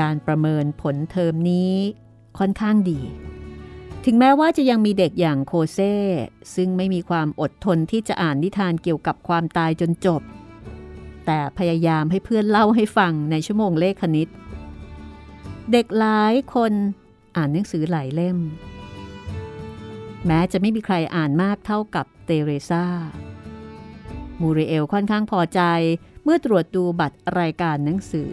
[0.00, 1.74] การประเมินผลเทอมนี้
[2.38, 3.00] ค่อนข้างดี
[4.04, 5.94] ถึงแม้ว่าจะยังมีเด็กอย่างโคเซ่
[6.54, 10.22] ซึ่งไม่มีความอดทนที่จะอ่านนิทานเกี่ยวกับความตายจนจบ
[11.26, 14.28] แต่พยายามให้เพื่อนเล่าให้ฟังในชั่วโมงเลขคณิต
[15.72, 16.72] เด็กหลายคน
[17.36, 18.38] อ่านหนังสือหลายเล่ม
[20.26, 22.84] แม้จะไม่มีใครอ่านมากเท่ากับเตเรซา
[24.40, 25.60] มูริเอลค่อนข้างพอใจ
[26.24, 28.30] เมื่อตรวจดูบัตรรายการหนังสือ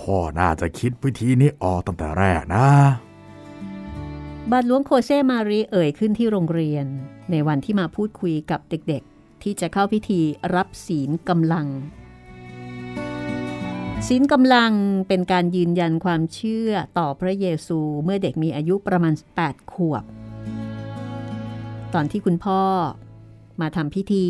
[0.00, 2.66] พ่อน่าจะคิดวิธีนี้ออกตั้งแต่แรกนะ
[4.50, 6.86] บาทหลวงโคเซมารีเอ่ยขึ้นที่โรงเรียน
[7.30, 10.20] ในวันที่มาพูดคุยกับเด็กๆ ที่จะเข้าพิธี
[10.54, 11.66] รับศีลกำลัง
[14.06, 14.72] ศีลกำลัง
[15.08, 20.04] เป็นการยืนยันความเชื่อต่อพระเยซูเมื่อเด็กมีอายุประมาณ 8 ขวบ
[21.94, 22.62] ตอนที่คุณพ่อ
[23.60, 24.26] มาทำพิธี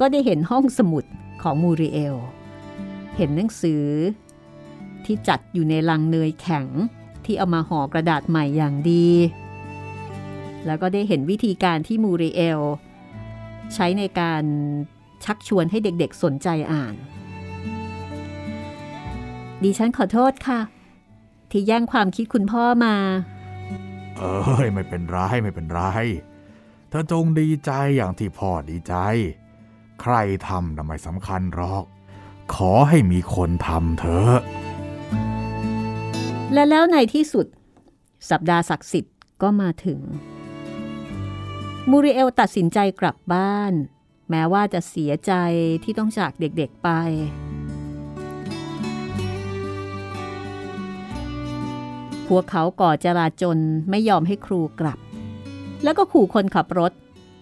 [0.00, 1.04] ก็ได้เห็นห้องสมุด
[1.42, 2.16] ของมูริเอล
[3.16, 3.84] เห็นหนังสือ
[5.06, 6.66] ที่จัดอยู่ในลังเนยแข็ง
[7.24, 9.08] ที่เอามาห่อกระดาษใหม่อย่างดี
[10.66, 12.60] แล้วก็ได้เห็นวิธีการที่มูริเอล
[13.74, 14.44] ใช้ในการ
[15.24, 16.94] ชักชวนให้เด็กๆสนใจอ่าน
[19.62, 20.60] ดิฉันขอโทษค่ะ
[21.50, 22.96] ที่แย่งความคิดคุณพ่อมา
[24.18, 25.80] เอ้ยไม่เป็นไรไม่เป็นไร
[26.88, 28.94] เธอจงดีใจอย่างที่พ่อดีใจ
[30.00, 30.14] ใคร
[30.48, 31.84] ทำทำไมสำคัญหรอก
[32.54, 34.38] ขอให้มีคนทำเถอะ
[36.52, 37.46] และแล้วในที่สุด
[38.30, 40.00] สัปดาห์ศักดิ์สิทธิ์ก็มาถึง
[41.90, 43.72] มูริเอลตัดสินใจกลับบ้าน
[44.30, 45.32] แม้ว่าจะเสียใจ
[45.84, 46.88] ที่ต้องจากเด็กๆไป
[52.28, 53.58] พวกเขาก่อจราจน
[53.90, 54.98] ไม่ยอมให้ครูกลับ
[55.84, 56.92] แล้วก็ขู่คนขับรถ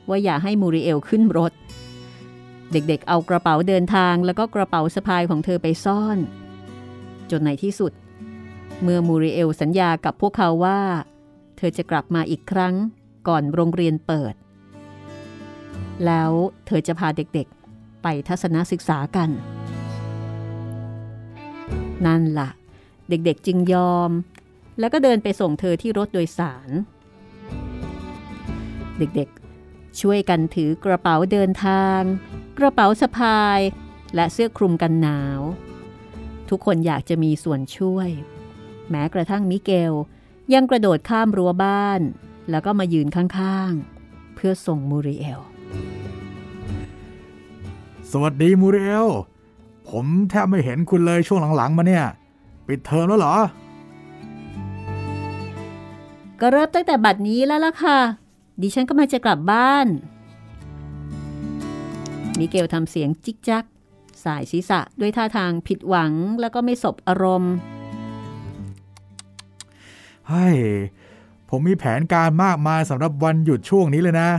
[0.09, 1.53] ว่าอย่าให้มูริเอลขึ้นรถ
[2.73, 6.19] เด็กๆ เอากระเป๋าเดินทางแล้วก็กระเป๋าสะพายของเธอไปซ่อน
[7.31, 7.93] จนในที่สุด
[8.83, 10.81] เมื่อมูริเอลสัญญากับพวกเขาว่า
[11.57, 12.75] เธอจะกลับมาอีกครั้ง
[13.29, 14.35] ก่อนโรงเรียนเปิด
[16.07, 16.31] แล้ว
[16.67, 19.31] เธอจะพาเด็กๆ ไปทัศนศึกษากัน
[22.07, 22.49] นั่นละ่ะ
[23.09, 24.11] เด็กๆจึงยอม
[24.79, 26.71] แล้วก็เดินไปส่งเธอที่รถโดยสาร
[28.99, 32.01] เด็กๆ ช่วยกันถือกระเป๋าเดินทาง
[32.59, 33.61] กระเป๋าสะพาย
[34.15, 35.41] และเสื้อคลุมกันหนาว
[36.51, 38.09] ทุกคนอยากจะมีส่วนช่วย
[38.91, 39.93] แม้กระทั่งมิเกล
[40.53, 42.01] ยังกระโดดข้ามรั้วบ้าน
[42.51, 45.41] แล้วก็มายืนข้างๆ เพื่อส่งมูริเอล
[48.11, 49.09] สวัสดีมูริเอล
[49.89, 52.07] ผมแทบไม่เห็นคุณเลยช่วงหลังๆ มาเนี่ย
[52.67, 53.37] ปิดเทอมแล้วเหรอ
[56.41, 57.99] ก็เริ่มตั้งแต่บัดนี้แล้วล่ะค่ะ
[58.61, 59.87] ดิฉันก็มาจะกลับบ้าน
[62.39, 63.65] มิเกลทำเสียงจิกจัก
[64.25, 67.55] สายศีรษะด้วยท่าทางผิดหวังแล้วก็ไม่สบอารมณ์
[70.29, 70.57] เฮ้ย
[71.49, 74.31] ผมมีแผนการมากมายสำหรับวันหยุดช่วงนี้เลยนะ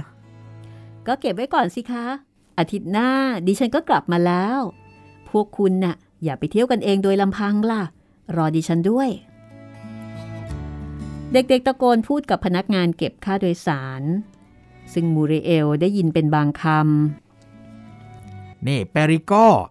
[1.08, 2.06] ก็เก็บไว้ก่อนสิคะ
[2.58, 3.10] อาทิตย์หน้า
[3.48, 4.60] ดิฉันก็กลับมาแล้ว
[5.30, 7.82] พวกคุณน่ะ อย่าไปเที่ยวกันเองโดยลำพังล่ะ
[8.36, 9.10] รอดิฉันด้วย
[11.34, 14.04] เด็กๆตะโกนพูดกับพนักงานเก็บค่าโดยสาร
[14.94, 19.34] ซึ่งมูริเอลได้ยินเป็นบางคำนี่เปริโก
[19.70, 19.71] เ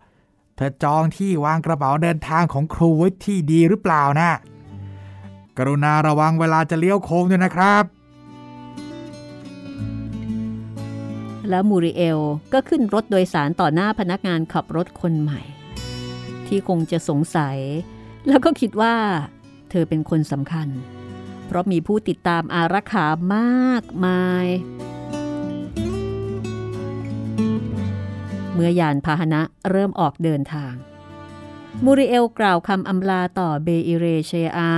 [0.61, 4.31] ธอจองที่วางกระเป๋าเดินทางของครูไว้ที่ดีหรือเปล่านะ
[5.59, 7.85] กรุณาระวังเวลาจะเลี้ยวโค้งด้วยนะครับ
[11.49, 12.21] แล้วมูริเอล
[12.53, 15.41] ก็ขึ้นรถโดยสารต่อหน้าพนักงานขับรถคนใหม่
[16.47, 17.59] ที่คงจะสงสัย
[18.27, 18.95] แล้วก็คิดว่า
[19.71, 20.69] เธอเป็นคนสำคัญ
[21.47, 24.47] เพราะมีผู้ติดตามอารักขามากมาย
[28.63, 30.75] มื่อยานพาหนะเริ่มออกเดินทาง
[31.85, 34.73] มูริเอลกล่าวคำอำลาต่อเบอิเรเชอา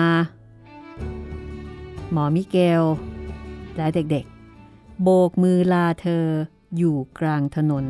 [2.13, 2.85] หมอมิเกล
[3.77, 6.27] และเด็กๆ โบกมือลาเธอ
[6.77, 7.85] อยู่กลางถนน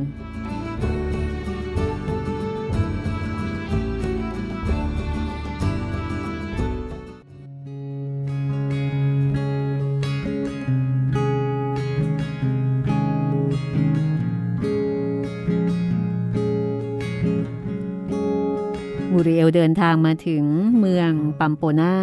[19.26, 20.44] ริเอลเดินทางมาถึง
[20.78, 21.94] เมืองปัมโปนา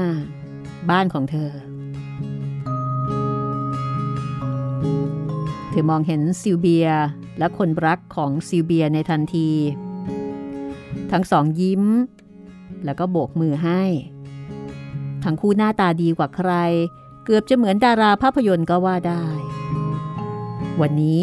[0.90, 1.52] บ้านของเธอ
[5.70, 6.88] เธอมองเห็นซิลเบีย
[7.40, 9.50] และคนรักของซิลเบียในทันที
[11.12, 11.84] ทั้งสองยิ้ม
[12.86, 13.82] แล้วก็โบกมือให้
[15.24, 16.52] ทั้งคู่หน้าตาดีกว่าใคร
[17.26, 19.26] เกือบจะเหมือนดาราภาพยนตร์ก็ว่าได้
[20.82, 21.20] วันนี้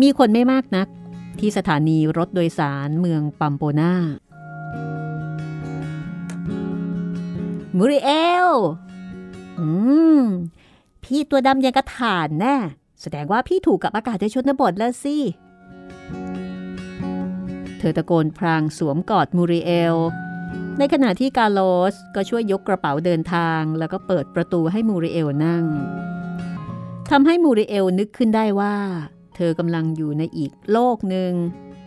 [0.00, 0.88] มีคนไม่มากนัก
[1.38, 3.92] ที่สถานีรถโดยสารเมืองปัมโปนา
[7.76, 8.10] มูริเอ
[8.48, 8.50] ล
[9.58, 9.66] อื
[10.20, 10.22] ม
[11.04, 12.56] พี่ตัวดำยังกระถานแน่
[13.00, 15.16] แสดงว่าพี่ถูกกับอากาศในชนบทแล้วสิ
[17.78, 19.96] เธอตะโกนพรางสวมกอดมูริเอล
[20.78, 21.60] ในขณะที่กาโล
[21.92, 25.64] สก็ช่วยยกกระเป๋าเดินทาง แล้วก็เปิดประตูให้มูริเอลนั่ง
[27.10, 28.76] ทำให้มูริเอลนึกขึ้นได้ว่า
[29.36, 31.32] เธอกำลังอยู่ในอีกโลกหนึ่ง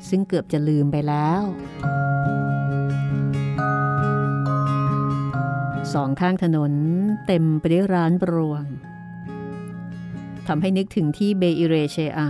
[0.09, 1.41] ซึ่งเกือบจะลืมไปแล้ว
[5.93, 6.73] สองข้างถนน
[7.27, 8.63] เต็มไปด้วยร้านรวง
[10.47, 12.29] ทำให้นึกถึงที่เบอิเรเชอา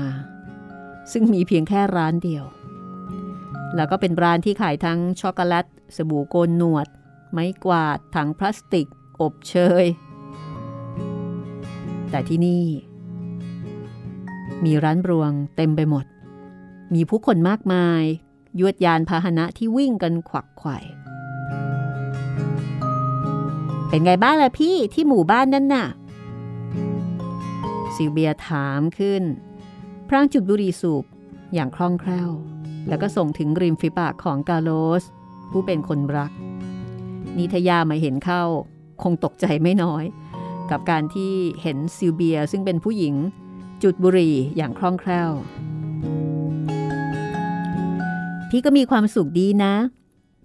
[1.12, 2.46] ซึ่งมีเพียงแค่ร้านเดียว
[3.76, 5.66] แล้วก็เป็นร้านที่ขายทั้งช็อกโกแลต
[5.96, 6.88] สบู่โกนหนวด
[7.32, 8.88] ไม้กวาด ถังพลาสติก
[9.22, 9.86] อบเชย
[12.10, 12.66] แต่ที่นี่
[14.64, 16.06] มีร้านรวงเต็มไปหมด
[16.94, 18.04] มีผู้คนมากมาย
[18.60, 20.78] ยวดยานพาหนะที่วิ่งกันขวักไขว่
[23.90, 25.88] เป็นไงบ้างล่ะพี่ที่หมู่บ้านนั่นน่ะ
[27.96, 29.24] ซิลเบียถามขึ้น
[30.08, 31.06] พรางจุดบุหรี่สูบ
[31.54, 32.30] อย่างคล่องแคล่ว
[32.88, 34.70] แล้วก็ส่งถึงริมฝีปากของกาโล
[35.02, 35.04] ส
[35.52, 36.32] ผู้เป็นคนรัก
[37.38, 38.44] นิทยามาเห็นเข้า
[39.02, 40.04] คงตกใจไม่น้อย
[40.70, 43.16] กับการที่เห็นซิลเบียซึ่งเป็นผู้หญิง
[43.84, 45.32] จุดบุหรี่อย่างคล่องแคล่ว
[48.50, 49.74] พี่ก็มีความสุขดีนะ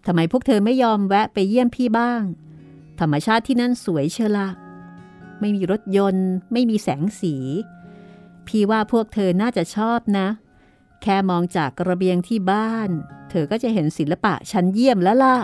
[0.06, 2.22] ทำไมพวกเธอไม่ยอมแวะไปเยี่ยมพี่บ้าง
[3.00, 4.48] ธรรมชาติที่นั่นสวยเชละ
[5.40, 7.34] ไม่มีรถยนต์ ไม่มีแสงสี
[8.46, 10.28] พี่ว่าพวกเธอน่าจะชอบนะ
[11.02, 12.90] แค่มองจากระเบียงที่บ้าน
[13.30, 15.36] เธอก็จะเห็นศิลปะชั้นเยี่ยมแล้วล่ะ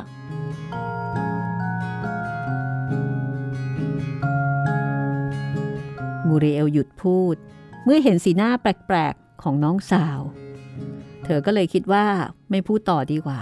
[6.26, 7.36] มูเรเอลหยุดพูด
[7.84, 10.20] เมื่อเห็นสีหน้าแปลกๆ ของน้องสาว
[11.24, 12.06] เธอก็เลยคิดว่า
[12.50, 13.40] ไม่พูดต่อดีกว่า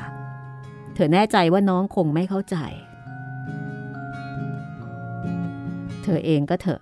[0.95, 2.57] เธอแน่ใจว่าน้องคงไม่เข้าใจ
[6.05, 6.81] เธอเองก็เถอะ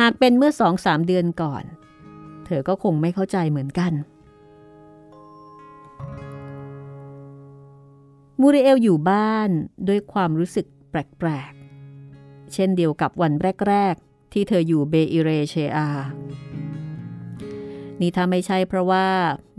[0.00, 1.64] หากเป็นเมื่อสองสามเดือนก่อน
[2.46, 3.92] เธอก็คงไม่เข้าใจเหมือนกัน
[8.40, 9.50] มูริเอลอยู่บ้าน
[9.88, 13.32] ด้วยความรู้สึกแปลกๆ เช่นเดียวกับวัน
[13.68, 15.88] แรก ๆ ที่เธออยู่เบอิเรเชอา
[18.00, 19.06] นี่ถ้าไม่ใช่เพราะว่า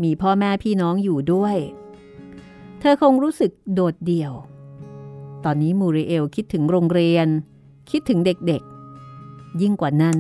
[0.04, 1.58] มีพ่อแม่พี่น้องอยู่ด้วย
[2.80, 4.34] เธอคงรู้สึกโดดเดี่ยว
[5.46, 7.28] ตอนนี้มูริเอลคิดถึงโรงเรียน
[7.92, 8.64] คิดถึงเด็ก
[9.62, 10.18] ยิ่งกว่านั้น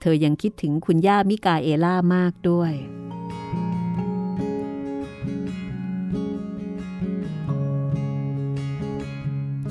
[0.00, 2.72] เธอยังคิดถึงคุณย่ามิกาเอล่ามากด้วย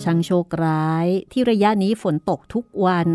[0.03, 3.09] ช่างโชคร้ายที่ระยะนี้ฝนตกทุกวัน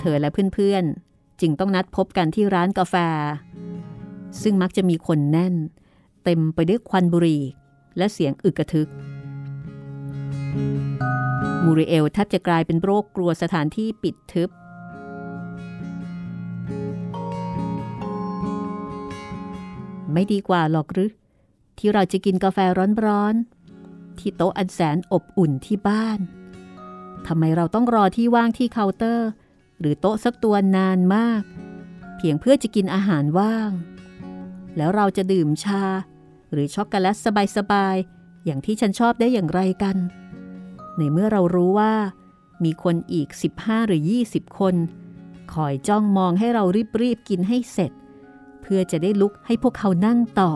[0.00, 2.94] เธอและเพื่อนๆ จึงต้องนัดพบกันที่ร้านกาแฟ
[4.42, 5.54] ซึ่งมักจะมีคนแน่น
[6.24, 7.42] เต็มไปด้วยควันบุหรี่
[7.96, 8.88] และเสียงอึกกระทึก
[11.64, 14.50] มูริเอลแทบจะกลายเป็นโรคกลัวสถานที่ปิดทึบ
[20.12, 21.12] ไม่ดีกว่าหรอกหรือ
[21.78, 22.58] ที่เราจะกินกาแฟ
[23.06, 26.18] ร้อนๆ ที่โต๊ะอันแสนอบอุ่นที่บ้าน
[27.26, 29.28] ทำไมเราต้องรอที่ว่างที่เคาน์เตอร์
[29.80, 31.42] หรือโต๊ะสักตัวนานมาก
[32.16, 33.70] เพียงเพื่อจะกินอาหารว่าง
[34.76, 35.84] แล้วเราจะดื่มชา
[36.52, 37.16] หรือช็อกโกแลต
[37.56, 39.96] สบายๆ อย่างที่ฉันชอบได้อย่างไรกัน
[40.98, 41.92] ในเมื่อเรารู้ว่า
[42.64, 43.28] มีคนอีก
[43.58, 44.74] 15 หรือ 20 คน
[45.52, 46.64] คอยจ้องมองให้เรา
[47.02, 47.92] รีบๆกินให้เสร็จ
[48.62, 50.50] เพื่อจะได้ลุกให้พวกเขานั่งต่อ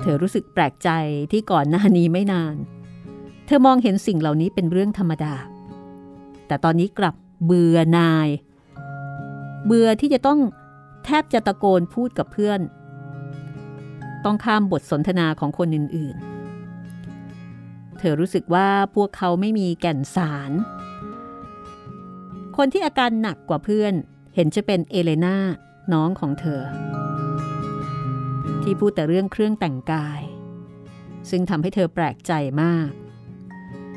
[0.00, 0.90] เธอรู้สึกแปลกใจ
[1.32, 2.56] ที่ก่อนหน้านี้ไม่นาน
[3.46, 5.34] เธอมองเห็นสิ่งเหล่านี้เป็นเรื่องธรรมดา
[6.46, 8.28] แต่ตอนนี้กลับเบื่อนาย
[9.66, 10.40] เบื่อที่จะต้อง
[11.04, 12.60] แทบจะตะโกนพูดกับเพื่อน
[14.26, 20.52] ต้องข้ามบทสนทนาของคนอื่นๆ เธอรู้สึกว่าพวกเขาไม่มีแก่นสาร
[22.56, 23.94] คนที่อาการหนักกว่าเพื่อน
[24.34, 25.36] เห็นจะเป็นเอเลนา
[25.92, 26.62] น้องของเธอ
[28.62, 30.20] ที่พูดแต่เรื่องเครื่องแต่งกาย
[31.30, 32.90] ซึ่งทำให้เธอแปลกใจมาก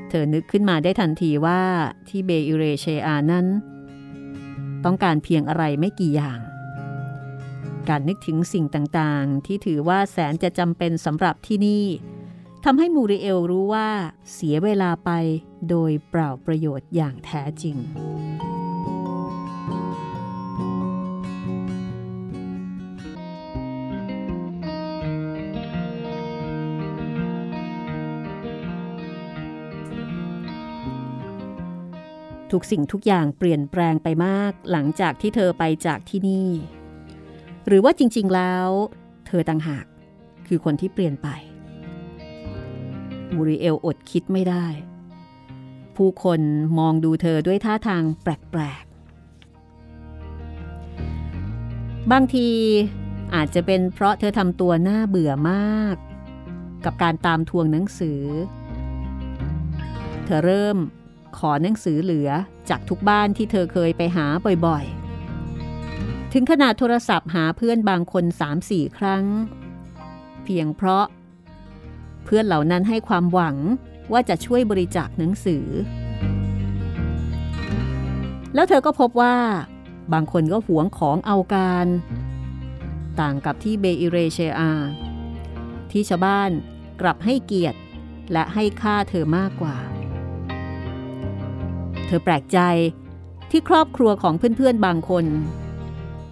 [0.10, 1.62] เธอนึกขึ้นมาได้ทันทีว่า
[2.08, 3.46] ที่เบอิเรเชอานั้น
[4.86, 6.40] ต้องการเพียงอะไรไม่กี่อย่าง
[7.90, 11.86] การนึกถึงสิ่งต่างๆ ที่ถือว่าแสนจะจำเป็นสำหรับที่นี่
[12.66, 13.90] ทำให้มูริเอลรู้ว่า
[14.34, 15.10] เสียเวลาไป
[15.70, 17.78] โดยเปล่าประโยชน์อย่างแท้จริง
[32.52, 36.50] ทุกสิ่งทุกอย่างเปลี่ยนแปลงไปมากหลังจากที่เธอไปจากที่นี่
[37.70, 38.68] หรือว่าจริง ๆ แล้ว
[39.28, 39.86] เธอต่างหาก
[40.48, 41.28] คือคนที่เปลี่ยนไป
[43.34, 44.66] มูริเอลอดคิดไม่ได้
[45.96, 46.40] ผู้คน
[46.80, 48.90] มองดูเธอด้วยท่าทางแปลกๆ
[52.12, 52.50] บางที
[53.36, 55.96] อาจจะเป็นเพราะเธอทำตัวน่าเบื่อมาก
[56.86, 58.22] กับการตามทวงหนังสือ
[60.26, 60.78] เธอเริ่ม
[61.38, 62.30] ขอหนังสือเหลือ
[62.70, 64.26] จากทุกบ้านที่เธอเคยไปหา
[64.66, 65.09] บ่อยๆ
[66.34, 68.26] ถึงขนาดโทรศัพท์หาเพื่อนบางคน
[68.62, 69.26] 3-4 ครั้ง
[70.44, 71.06] เพียงเพราะ
[72.26, 73.56] เพื่อนเหล่านั้นให้ความหวัง
[74.12, 75.66] ว่าจะช่วยบริจาคหนังสือ
[78.56, 79.38] แล้วเธอก็พบว่า
[80.14, 81.88] บางคนก็หวงของเอาการ
[83.20, 84.72] ต่างกับที่เบอิเรเชอา
[85.92, 86.52] ที่ชาวบ้าน
[87.02, 87.80] กลับให้เกียรติ
[88.32, 89.78] และให้ค่าเธอมากกว่า
[92.08, 92.60] เธอแปลกใจ
[93.52, 95.26] ที่ครอบครัวของเพื่อนๆบางคน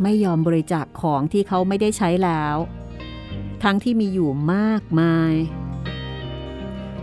[0.04, 2.56] ไม่ยอมบริจาคของที่เขาไม่ได้ใช้แล้ว
[3.64, 5.34] ทั้งที่มีอยู่มากมาย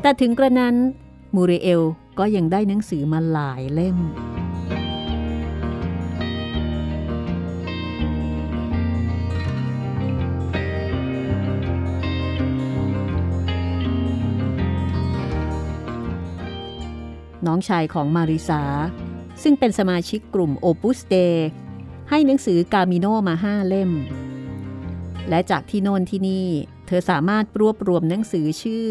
[0.00, 0.74] แต่ถึงกระนั้น
[1.35, 1.83] มูเรเอล
[2.18, 3.98] ก็ยังได้หนังสือมาหลายเล่ม
[17.46, 18.62] น้องชายของมาริสา
[19.42, 21.16] ซึ่งเป็นสมาชิกกลุ่มโอปุสเดอี
[22.10, 23.90] ให้หนังสือกามิโนมาห้าเล่ม
[25.28, 26.48] และจากที่โน่นที่นี่
[26.86, 28.86] เธอสามารถรวบรวมหนังสือชื่อ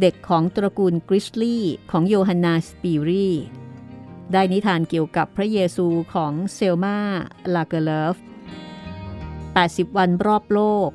[0.00, 3.28] เด็กของตระกูลกริทลี่ของโยฮันนาสปีรี
[4.32, 6.98] ได้นิทานเกี่ยวกับพระเยซูของเซลมา
[7.54, 8.16] ลาเกร์เลิฟ
[9.12, 10.90] 80 วันรอบโลก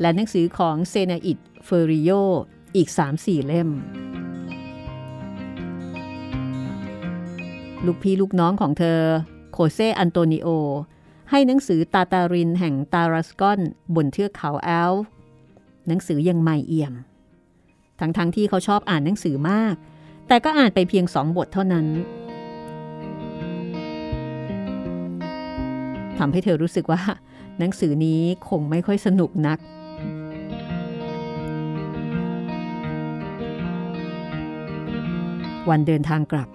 [0.00, 2.10] และหนังสือของเซนาอิดเฟอริโย
[2.76, 3.68] อีก 3-4 เล่ม
[7.84, 9.02] ลูกพี่ลูกน้องของเธอ
[9.58, 10.48] โคเซอันโตนิโอ
[11.30, 13.60] ให้หนังสือตาตารินแห่งตารัสกอน
[13.94, 14.94] บนเทือกเขาแอล
[15.88, 16.94] หนังสือยังไม่เอี่ยม
[18.00, 19.74] ทั้งๆทที่เขาชอบอ่านหนังสือมาก
[20.28, 21.86] แต่ก็อ่านไปเพียงสองบทเท่านั้น
[26.18, 27.00] ทำให้เธอรู้สึกว่า
[27.58, 29.58] หนังสือนี้คงไม่ค่อยสนุกนัก
[35.70, 36.48] วันเดินทางกลับ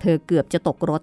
[0.00, 1.02] เธอเกือบจะตกรถ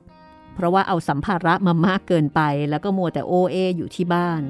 [0.56, 4.44] เพราะว่าเอาสัมภาระมามากเกินไป แล้วก็มัวแต่โอเออยู่ที่บ้าน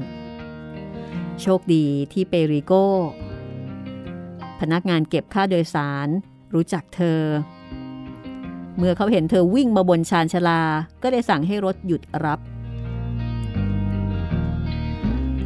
[1.41, 2.73] โชคดีที่เปริโก
[4.59, 6.07] พนักงานเก็บค่าโดยสาร
[6.53, 7.21] รู้จักเธอ
[8.77, 10.61] เมื่อเขาเห็นเธอวิ่งมาบนชานชลา
[11.01, 12.39] ก็ได้สั่งให้รถหยุดรับ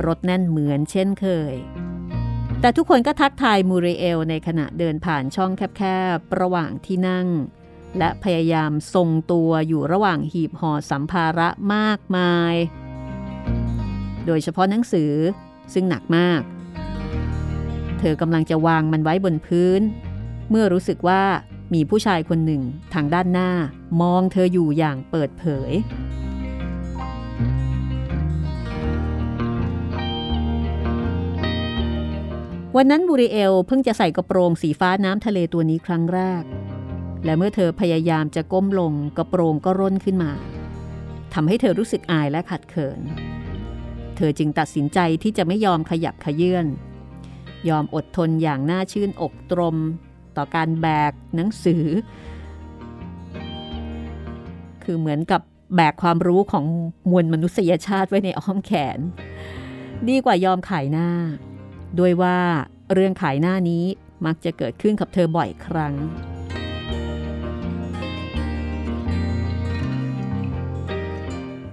[0.06, 1.54] รถแน่นเหมือนเช่นเคย
[2.62, 5.84] แต่ทุกคนก็ทักทายมูเรเอลในขณะเดินผ่านช่องแค
[6.16, 7.28] บๆ ระหว่างที่นั่ง
[7.98, 12.56] และพยายามทรงตัวอยู่ระหว่างหีบห่อสัมภาระมากมาย
[14.26, 15.14] โดยเฉพาะหนังสือ
[15.74, 16.42] ซึ่งหนักมาก
[18.00, 19.82] เธอกำลังจะวางมันไว้บนพื้น
[20.50, 21.24] เมื่อรู้สึกว่า
[21.74, 22.64] มีผู้ชายคนหนึ่ง
[22.94, 23.52] ทางด้านหน้า
[24.02, 25.72] มองเธออยู่อย่างเปิดเผย
[32.76, 36.44] วันนั้นบูริเอลเพิ่งจะใส่กระโปรงสีฟ้าน้ำทะเลตัวนี้ครั้งแรก
[37.26, 40.32] และเมื่อเธอพยายามจะก้มลงกระโปรงก็ร่นขึ้นมา
[41.34, 43.00] ทำให้เธอรู้สึกอายและขัดเขิน
[44.16, 46.68] เธอจึงตัดสินใจที่จะไม่ยอมขยับขยื่น
[47.70, 49.76] ยอมอดทนอย่างน่าชื่นอกตรม
[50.38, 51.86] ต่อการแบกหนังสือ
[54.84, 55.42] คือเหมือนกับ
[55.76, 56.66] แบกความรู้ของ
[57.10, 59.00] มวลมนุษยชาติไว้ในอ้อมแขน
[60.10, 61.10] ดีกว่ายอมขายหน้า
[62.00, 62.38] ด้วยว่า
[62.94, 63.84] เรื่องขายหน้านี้
[64.26, 65.94] มักจะเกิดขึ้นกับเธอบ่อยครั้ง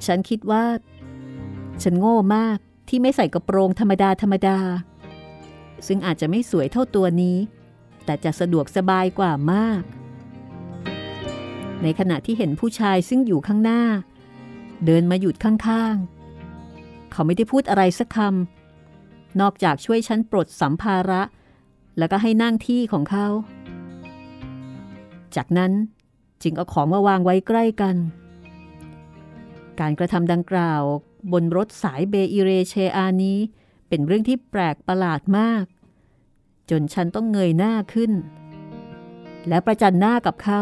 [0.06, 0.64] ฉันคิดว่า
[1.82, 4.58] ฉันโง่มากที่ไม่ใส่กระโปรงธรรมดาธรรมดา
[5.86, 7.36] ซึ่งอาจจะไม่สวยเท่าตัวนี้
[8.04, 9.82] แต่จะสะดวกสบายกว่ามาก
[11.82, 13.82] ในขณะที่เห็นผู้ชายซึ่งอยู่ข้างหน้า
[14.86, 21.22] เดินมาหยุดข้างๆ เขาไม่ได้พูดอะไรสักคำนอกจากช่วยฉันปลดสัมภาระ
[21.98, 23.26] แล้วก็ให้นั่งที่ของเขา
[25.36, 25.72] จากนั้น
[26.42, 27.96] จึงเอาของมาวางไว้ใกล้กัน
[29.80, 30.82] การกระทำดังกล่าว
[31.32, 33.38] บนรถสายเบอิเรเชอานี้
[33.88, 35.64] เป็นเรื่องที่แปลกประหลาดมาก
[36.70, 38.12] จนฉันต้องเงยหน้าขึ้น
[39.48, 40.60] และประจันหน้ากับเขา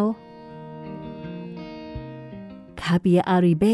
[2.81, 3.65] คาเบียอาริเบ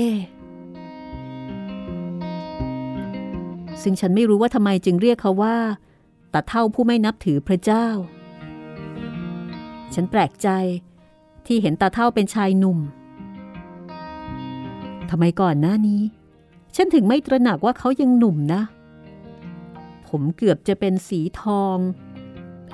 [3.83, 5.57] ซึ่งฉันไม่รู้ว่าทำไมจึงเรียกเขาว่า
[6.33, 7.87] ตาเท่าผู้ไม่นับถือพระเจ้า
[9.95, 10.49] ฉันแปลกใจ
[11.47, 12.79] ที่เห็นตาเท่าเป็นชายหนุ่ม
[15.11, 16.03] ทำไมก่อนหน้านี้
[16.77, 18.63] ฉันถึงไม่ตระหนักว่าเขายังหนุ่มนะ
[20.09, 21.79] ผมเกือบจะเป็นสีทอง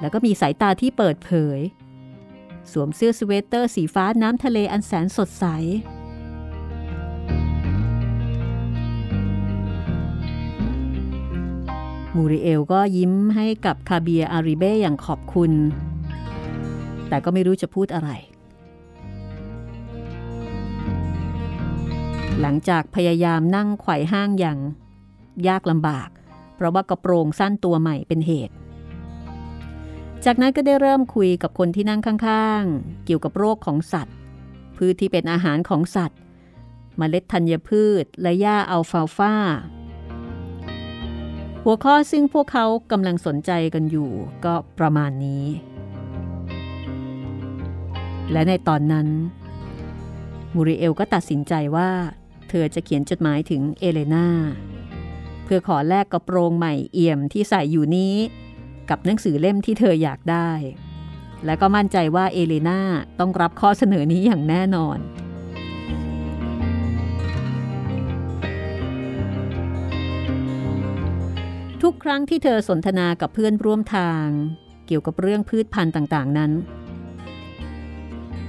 [0.01, 1.59] แล้วก็มีสายตาที่เปิดเผย
[2.73, 5.45] สวมเสื้อสเวตเตอร์สีฟ้าน้ำทะเลอันแสนสดใส
[12.15, 15.53] มูริเอลก็ยิ้มให้กับคาเบียอาริเบ้อย่างขอบคุณ
[17.09, 18.11] แต่ก็ไม่รู้จะพูดอะไร
[22.41, 24.59] หลังจากพยายามนั่งไขว่ห้างอย่าง
[25.49, 26.09] ยากลำบาก
[26.55, 28.55] เพราะว่ากระโปรงสั้นตัวใหม่เป็นเหตุ
[30.25, 34.17] จากนั้นก็ได้เริ่มคุยกับคนที่นั่งข้างๆ เกี่ยวกับโรคของสัตว์
[34.77, 36.19] พืชที่เป็นอาหารของสัตว์
[37.01, 39.35] มเมล็ดธัญพืชและหญ้าอัลฟาฟา
[41.65, 44.11] หัวข้อซึ่งพวกเขากำลังสนใจกันอยู่
[44.45, 45.45] ก็ประมาณนี้
[48.33, 49.09] และในตอนนั้น
[50.55, 51.91] มูริเอลก็ตัดสินใจว่า
[52.51, 54.29] เธอจะเขียนจดหมายถึงเอเลนา
[55.45, 58.15] เพื่อขอแลกกระโปรงใหม่เอี่ยมที่ใส่อยู่นี้
[58.91, 60.51] กับหนังสือเล่มที่เธออยากได้
[61.45, 62.81] และก็มั่นใจว่าเอเลนา
[63.19, 64.99] ต้องรับข้อเสนอนี้อย่างแน่นอน
[71.83, 74.27] ทุกครั้งที่เธอสนทนากับเพื่อนร่วมทาง
[74.87, 76.53] เกี่ยวกับเรื่องพืชพันธุ์ต่างๆนั้น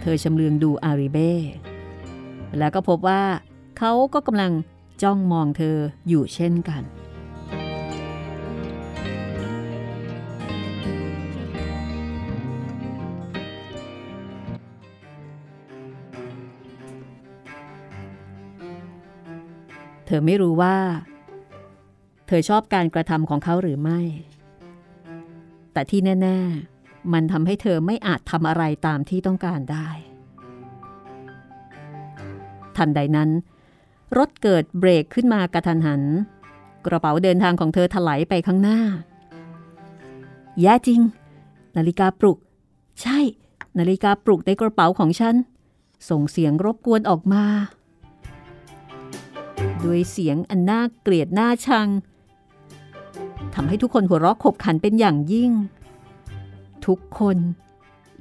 [0.02, 1.32] เธอชำเลืองดูอาริเบ้
[2.58, 3.22] แล้วก็พบว่า
[3.78, 4.52] เขาก็กำลัง
[5.04, 5.76] จ้องมองเธอ
[6.08, 6.84] อยู่เช่นกัน
[20.06, 20.78] เธอไม่รู้ว่า
[22.28, 24.00] เธอชอบการกระทำของเขาหรือไม่
[25.74, 26.40] แต่ที่แน่
[26.76, 29.88] ๆ มันทำให้เธอไม่อาจทำอะไรตามที่ต้องการได้
[32.78, 33.30] ทันใดนั้น
[34.18, 36.02] รถเกิดเบรกขึ้นมากระทันหัน
[36.86, 38.80] กระเป๋าเดินทางของเธอถลายไปข้างหน้า
[40.62, 41.02] แย่จริง
[41.78, 42.38] นาฬิกาปลุก
[43.02, 43.20] ใช่
[43.80, 45.36] นาฬิกาปลุกในกระเป๋าของฉัน
[46.10, 47.46] ส่งเสียงรบกวนออกมา
[49.84, 51.88] ด้วยเสียงอันน่าเกลียดน่าชัง
[53.56, 55.52] ทำให้ทุกคนหัวเราะขบขันเป็นอย่างยิ่ง
[56.86, 57.38] ทุกคน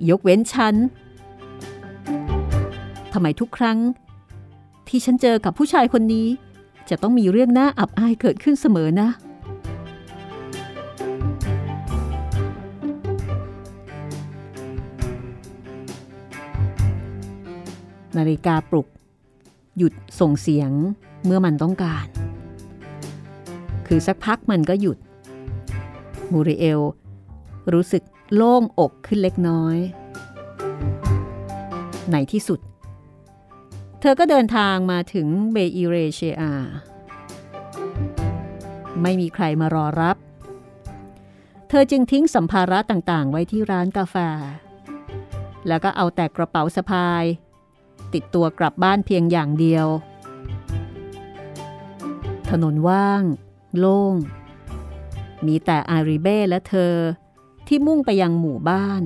[0.08, 0.74] ยกเว้นฉัน
[3.12, 3.78] ทำไมทุกครั้ง
[4.88, 6.28] ที่ฉันเจอกับผู้ชายคนนี้
[6.90, 9.08] จะต้องมีเรื่องน่าอับอายเกิดขึ้นเสมอนะ
[18.16, 18.88] นาฬิกาปลุก
[19.78, 20.70] หยุดส่งเสียง
[21.24, 22.06] เมื่อมันต้องการ
[23.86, 24.98] คือสักพักมันก็หยุด
[26.32, 26.80] มูริเอล
[27.72, 28.02] รู้สึก
[28.34, 29.76] โล่งอกขึ้นเล็กน้อย
[32.12, 36.54] ในที่สุดเธอก็เดินทางมาถึงเบอิเรเชอา
[39.02, 40.16] ไม่มีใครมารอรับ
[41.68, 44.16] เธอจึงทิ้งสัมภาระต่างๆ ไว้ที่ร้านกาแฟ
[45.68, 47.24] แล้วก็เอาแต่กระเป๋าสะพาย
[48.12, 49.86] ติดตัวกลับบ้านเพียงอย่างเดียว
[52.50, 53.22] ถนนว่าง
[53.78, 54.14] โล่ง
[55.46, 56.94] มีแต่อาริเบ้และเธอ
[57.66, 59.02] ที่มุ่งไปยังหมู่บ้าน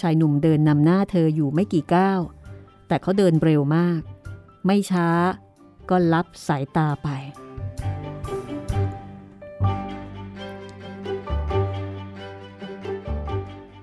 [0.00, 2.20] ชายหนุ่มเดินนำหน้าเธออยู่ไม่กี่ก้าว
[2.88, 4.00] แต่เขาเดินเร็วมาก
[4.66, 5.08] ไม่ช้า
[5.90, 7.08] ก็ลับสายตาไป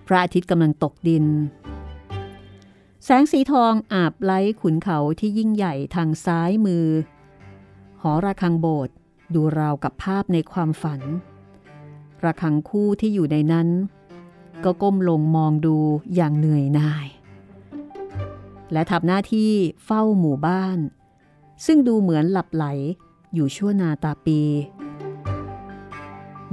[0.08, 1.26] พระอาทิตย์กำลังตกดิน
[3.06, 6.88] แสงสีทองอาบไล้ขุนเขาที่ยิ่งใหญ่ทางซ้ายมือ
[8.02, 8.96] หอระฆังโบสถ์
[9.34, 11.02] ดูราวกับภาพในความฝัน
[12.26, 13.68] ระคังคู่ที่อยู่ในนั้น
[14.64, 15.78] ก็ก้มลงมองดู
[16.16, 17.08] อย่างเหนื่อยหน่าย
[18.74, 19.52] และทำหน้าที่
[19.86, 20.78] เฝ้าหมู่บ้าน
[21.66, 22.66] ซึ่งดูเหมือนหลับไหล
[23.34, 24.42] อยู่ชั่วนาตาปี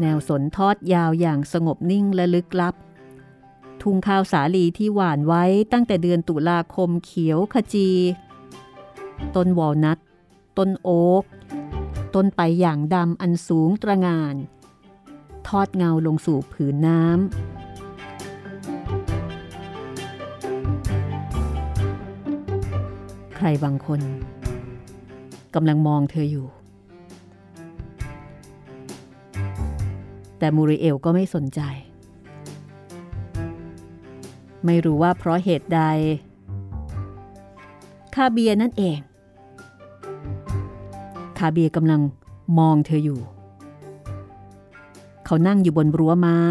[0.00, 2.74] แนวสนทอดยาวอย่างสงบนิ่งและลึกลับ
[3.82, 7.90] ทุ่งข้าวสาลีที่หว่านไว้ตั้งแต่เดือนตุลาคมเขียวขจี
[9.36, 9.98] ต้นวอลนัท
[10.58, 11.24] ต้นโอ๊ก
[12.14, 14.34] ต้นไปอย่างดำอันสูงตระงาน
[15.48, 17.59] ทอดเงาลงสู่ผืนน้ำ
[23.44, 24.00] รบางคน
[25.54, 26.46] กำลังมองเธออยู่
[30.38, 31.60] แต่มูริเอลก็ไม่สนใจ
[34.64, 35.80] ไม่รู้ว่าเพราะเหตุใด
[38.14, 38.98] คาเบียนั่นเอง
[41.38, 42.00] คาเบียกำลัง
[42.58, 43.20] มองเธออยู่
[45.24, 46.42] เขานั่งอยู่บนรั้วไม้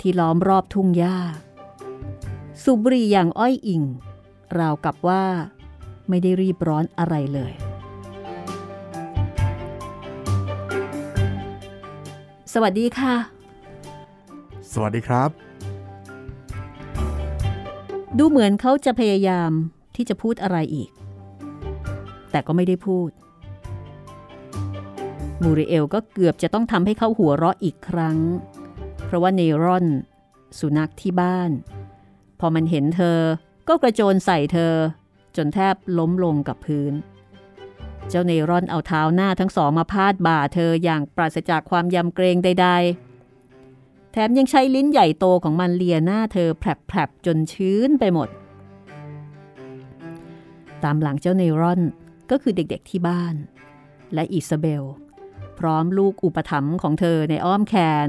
[0.00, 1.18] ที่ล้อมรอบทุ่งหญ้า
[2.62, 3.82] สูบบุหรี่อย่างอ้อยอิง
[4.58, 5.24] ราวกับว่า
[6.08, 7.52] ไม่ได้รีบร้อนอะไรเลย
[12.52, 13.14] สวัสดีค่ะ
[14.72, 15.30] สวัสดีครับ
[18.18, 19.50] ดูเหมือนเขาจะพยายาม
[19.96, 20.90] ที่จะพูดอะไรอีก
[22.30, 23.10] แต่ก็ไม่ได้พูด
[25.42, 28.18] มูริเอลก็เกือบจะต้องทำให้เขาหัวเราะอีกครั้ง
[29.04, 29.86] เพราะว่าเนรอน
[30.58, 31.50] สุนัขที่บ้าน
[32.40, 33.18] พอมันเห็นเธอ
[33.68, 34.74] ก็กระโจนใส่เธอ
[35.36, 36.94] จนแทบล้มลงกับพื้น
[38.08, 42.68] เจ้าเนรอนเอาเท้าหน้าทั้งสองมาพาดบ่าเธออย่างปราศจากความยำเกรงใด
[43.40, 48.28] ๆ แถมยังใช้ลิ้นใหญ่โตของมันเลียหน้าเธอแผลบๆจนชื้นไปหมด
[50.84, 51.80] ตามหลังเจ้าเนรอน
[52.30, 53.34] ก็คือเด็กๆที่บ้าน
[54.14, 54.84] และอิซาเบล
[55.58, 57.74] พร้อมลูกอุปถัมภ์ของเธอในอ้อมแข
[58.06, 58.08] น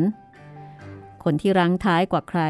[1.24, 2.42] คนที่รั้งท้ายกว่าใคร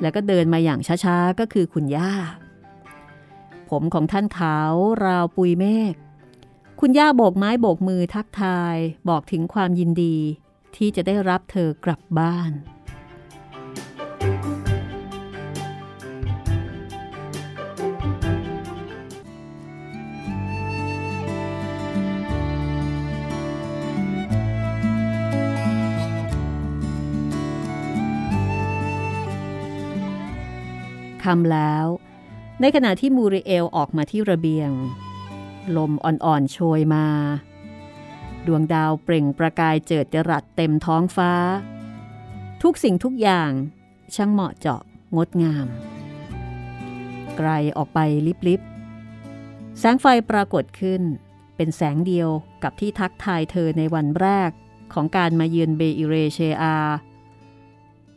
[0.00, 2.12] แล้วก็เดินมาอย่างช้าๆ ก็คือคุณย่า
[3.70, 4.72] ผมของท่านขาว
[5.04, 5.94] ราวปุยเมฆ
[6.80, 8.76] คุณย่าโบกไม้โบกมือทักทาย
[9.08, 10.16] บอกถึงความยินดี
[10.76, 12.52] ที่จะได้รับเธอกลับบ้าน
[31.24, 31.86] คำแล้ว
[32.60, 34.70] ในขณะที่มูริเอลออกมาที่ระเบียง
[35.76, 37.06] ลมอ่อนๆโชยมา
[38.46, 41.32] ดวงดาวเปล่งประกายเจิดจรัสเต็มท้องฟ้า
[42.62, 43.50] ทุกสิ่งทุกอย่าง
[44.14, 44.82] ช่างเหมาะเจาะ
[45.16, 45.66] งดงาม
[47.36, 47.98] ไกลออกไป
[48.48, 51.02] ลิบๆแสงไฟปรากฏขึ้น
[51.56, 52.28] เป็นแสงเดียว
[52.62, 54.50] กับที่ทักทายเธอในวันแรก
[54.92, 56.76] ของการมาเยือนเบอิเรเชอา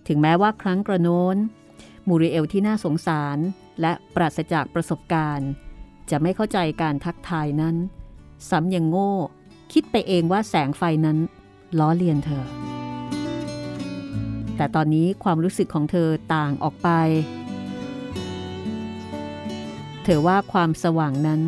[0.07, 1.37] ถึงแม้ว่าครั้งกระโน้น
[2.07, 3.37] มูริเอลที่น่าสงสาร
[3.81, 5.49] และปราศจากประสบการณ์
[6.09, 7.75] จะไม่เข้าใจการทักทายนั้น
[8.49, 9.13] ซ้ำยังโง่
[9.73, 11.17] คิดไปเองว่าแสงไฟนั้น
[11.79, 12.45] ล้อเลียนเธอ
[14.57, 16.89] แต่ตอนนี้ความรู้สึกของเธอต่างออกไป
[20.03, 21.41] เธอว่าความสว่างนั้น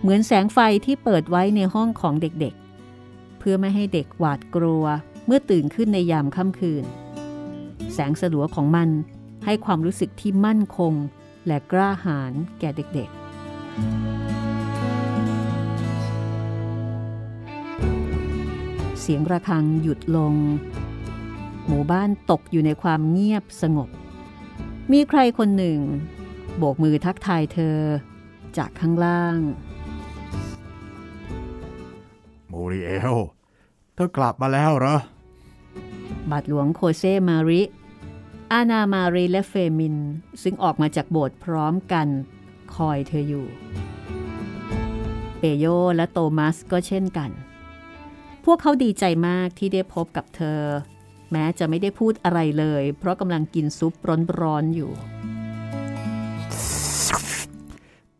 [0.00, 4.84] เหมือนแสงไฟที่เปิดไว้ในห้องของเด็กๆ เพื่อไม่ให้เด็กหวาดกลัว
[5.26, 6.84] เมื่อตื่นขึ้นในยามค่ำคืน
[7.94, 8.88] แสงสลัวของมัน
[9.44, 10.94] ให้ความรู้สึกที่มั่นคง
[11.46, 13.18] และกล้าหาญแก่เด็กๆ
[19.00, 20.34] เสียงระฆังหยุดลง
[21.66, 23.88] หมู่บ้านตกอยู่ในความเงียบสงบ
[24.92, 25.78] มีใครคนหนึ่ง
[26.58, 27.78] โบกมือทักทายเธอ
[28.56, 29.38] จากข้างล่าง
[32.50, 33.16] มูริเอล
[33.94, 34.96] เธอกลับมาแล้วเหรอ
[36.30, 37.62] บาทหลวงโคเซมาริ
[38.52, 39.96] อานามารีและเฟมิน
[40.42, 42.08] ซึ่งออกมาจากโบสถ์พร้อมกัน
[42.74, 43.46] คอยเธออยู่
[45.38, 47.30] เปโยและโตมัสก็เช่นกัน
[48.44, 50.60] พวกเขาดีใจมากที่ได้พบกับเธอ
[51.32, 53.92] แม้จะไม่ได้พูดอะไรเลย เพราะกำลังกินซุป
[54.42, 54.92] ร้อนๆอยู่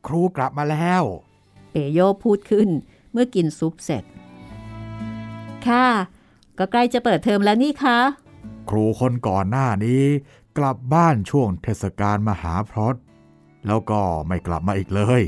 [0.06, 1.02] ครูกลับมาแล้ว
[1.70, 2.68] เปโยพูดขึ้น
[3.12, 4.04] เมื่อกินซุปเสร็จ
[5.66, 5.86] ค่ะ
[6.58, 7.98] ก็ใกล้จะเปิดเทอมแล้วนี่คะ
[8.70, 10.04] ครูคนก่อนหน้านี้
[10.58, 12.94] กลับบ้านช่วงเทศกาลมหาพรต
[13.66, 15.22] แล้วก็ไม่กลับมาอีกเลย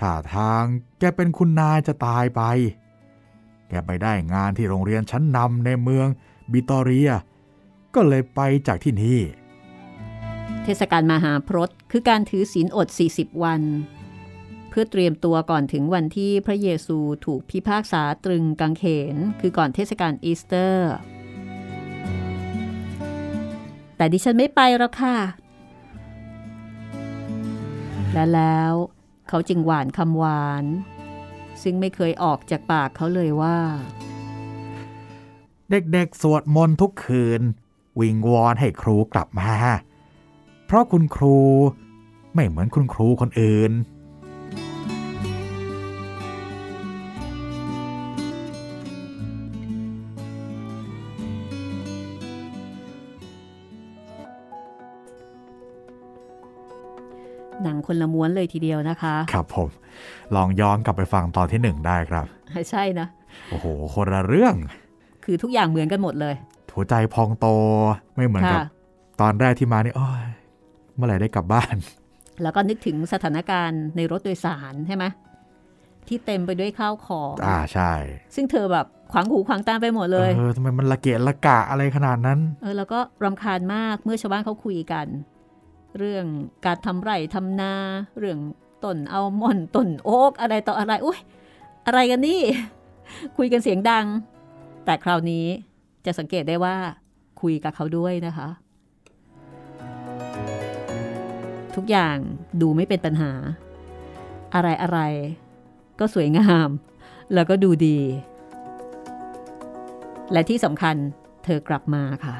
[0.00, 0.62] ท่าทาง
[0.98, 2.42] แกเป็นคุณนายจะตายไป
[3.68, 6.08] แกไปได้งานที่โรงเรียนชั้นนำในเมือง
[6.52, 7.10] บิตอเรีย
[7.94, 9.20] ก็เลยไปจากที่นี่
[10.64, 13.62] เทศกาลมหาพรตคือการถือศีลอด 40 วัน
[14.68, 18.84] เพื่อเตรียมตัวก่อนถึงวันที่พระเยซูถูกพิพากษาตรึงกางเข
[19.14, 20.92] น คือก่อนเทศกาลอีสเตอร์
[23.96, 25.16] แต่ดิฉันไม่ไปหรอกค่ะ
[28.12, 28.72] และแล้ว
[29.28, 30.64] เขาจึงหว่านคำหวาน
[31.62, 33.58] ซึ่งไม่เคยออกจากปากเขาเลยว่า
[35.70, 37.42] เด็กๆ สวดมนต์ทุกคืน
[38.00, 39.52] วิงวอนให้ครูกลับมา
[40.66, 41.38] เพราะคุณครู
[42.34, 43.72] ไม่เหมือนคุณครูคนอื่น
[57.86, 59.68] คนละม้วนเลยทีเดียวนะคะ ครับผม
[60.36, 62.26] ลองย้อนกลับไปฟังตอนที่หนึ่งได้ครับ
[62.70, 63.06] ใช่นะ
[63.50, 64.54] โอ้โห คนละเรื่อง
[65.24, 66.34] คือทุกอย่างเหมือนกันหมดเลย
[66.74, 67.46] หัวใจพองโต
[68.16, 68.64] ไม่เหมือนกับค่ะ
[69.20, 70.26] ตอนแรกที่มานี่โอ้ย
[70.94, 71.76] เมื่อไหร่ได้กลับบ้าน
[72.42, 75.04] แล้วก็นึกถึงสถานการณ์ในรถโดยสารใช่ไหม
[76.08, 77.92] ที่เต็มไปด้วยข้าวของอ่าใช่
[78.34, 85.06] ซึ่งเธอแบบขวางหูขวางตาไปหมดเลยเออทำไมมันละเกะละกะอะไรขนาดนั้น เออแล้วก็รำคาญมากเมื่อชาวบ้านเขาคุยกัน
[85.98, 86.26] เรื่อง
[86.66, 87.72] การทำไร่ทำนา
[88.18, 88.38] เรื่อง
[88.84, 91.18] ต้นอัลมอนด์ต้นโอ๊กอะไรต่ออะไรอุ้ย
[91.86, 92.42] อะไรกันนี่
[93.36, 94.06] คุยกันเสียงดัง
[94.84, 95.46] แต่คราวนี้
[96.06, 96.76] จะสังเกตได้ว่า
[97.40, 98.48] คุยกับเขาด้วยนะคะ
[101.76, 102.16] ทุกอย่าง
[102.60, 103.32] ดูไม่เป็นปัญหา
[104.54, 104.98] อะไรอะไร
[105.98, 106.68] ก็สวยงาม
[107.34, 107.98] แล้วก็ดูดี
[110.32, 110.96] และที่สำคัญ
[111.44, 112.36] เธอกลับมาค่ะ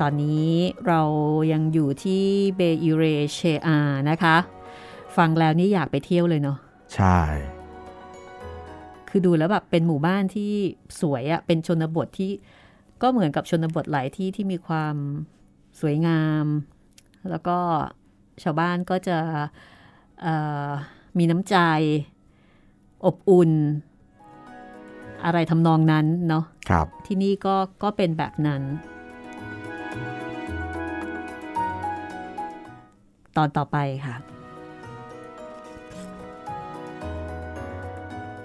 [0.00, 0.50] ตอนนี้
[0.88, 1.02] เรา
[1.52, 2.22] ยังอยู่ที่
[2.56, 3.78] เบอิเรเชอา
[4.10, 4.36] นะคะ
[5.16, 6.58] ฟังแล้วนี่อยากไปเที่ยวเลยเนาะ
[6.94, 7.18] ใช่
[9.08, 10.52] คือดูแล้วแบบเป็นหมู่บ้านที่
[11.00, 12.30] สวยอะเป็นชนบทที่
[13.02, 14.94] ก็เหมือนกับชนบทหลายที่ที่มีความ
[15.80, 16.44] สวยงาม
[17.30, 17.58] แล้วก็
[18.42, 19.18] ชาวบ้านก็จะ
[20.22, 20.34] เอ่
[20.68, 20.68] อ
[21.18, 21.56] มีน้ำใจ
[23.04, 23.50] อบอุ่น
[25.24, 28.62] อะไรทำนองนั้นเนาะครับที่นี่ก็ก็เป็นแบบนั้น
[33.38, 34.16] ตอนต่อไปค่ะ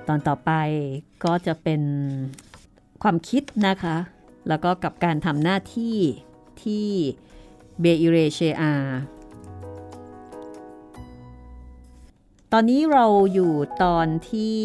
[0.07, 0.51] ตอนต่อไป
[1.25, 1.81] ก็จะเป็น
[3.03, 3.97] ความคิดนะคะ
[4.47, 5.97] แล้วก็กับการทำหน้าที่
[6.63, 6.87] ที่
[7.79, 8.73] เบอิเรเชอา
[12.53, 14.61] ตอนนี้เราอยู่ตอนที่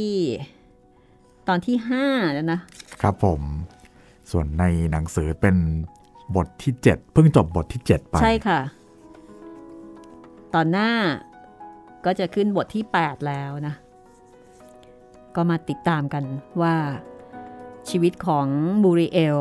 [1.48, 2.60] ตอนที่ 5 แล้วนะ
[3.02, 3.40] ครับผม
[4.30, 5.56] ส่วนในหนังสือเป็น
[6.36, 8.60] บทที่ 7 เพิ่งจบบทที่ 7 ไป ใช่ค่ะ
[10.54, 10.90] ตอนหน้า
[12.04, 13.74] ก็จะขึ้นบทที่ 8 แล้วนะ
[15.36, 16.24] ก็มาติดตามกัน
[16.62, 16.74] ว่า
[17.90, 18.46] ชีวิตของ
[18.84, 19.40] บูริเอล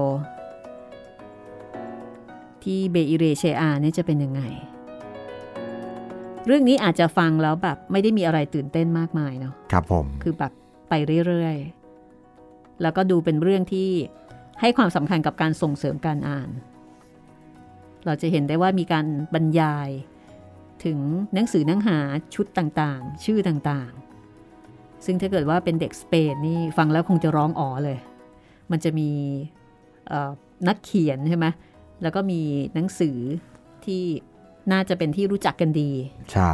[2.64, 4.42] ที่เบอิเรเชอาเนี่ยจะเป็นยังไง
[6.46, 10.52] เรื่องนี้อาจจะฟังแล้วแบบไม่ได้มีอะไรตื่นเต้นมากมายเนาะครับผม คือแบบ
[10.90, 10.94] ไป
[11.28, 13.90] เรื่อยๆ แล้วก็ดูเป็นเรื่องที่
[14.62, 16.50] ให้ความสำคัญกับการส่งเสริมการอ่าน
[18.06, 19.90] เราจะเห็นได้ว่ามีการบรรยาย
[20.86, 21.00] ถึง
[21.34, 22.00] หนังสือหนังหา
[22.36, 27.98] ชุดต่างๆ ชื่อต่างๆ ซึ่งถ้าเกิดว่าเป็นเด็กสเปนนี่ฟังแล้วคงจะร้องอ๋อเลย
[28.72, 29.10] มันจะมี
[30.08, 30.32] เอ่อ
[30.68, 31.46] นักเขียนใช่ไหม
[32.02, 32.42] แล้วก็มี
[32.74, 33.18] หนังสือ
[33.86, 34.04] ที่
[34.72, 35.92] น่าจะเป็นที่รู้จักกันดี
[36.34, 36.54] ใช่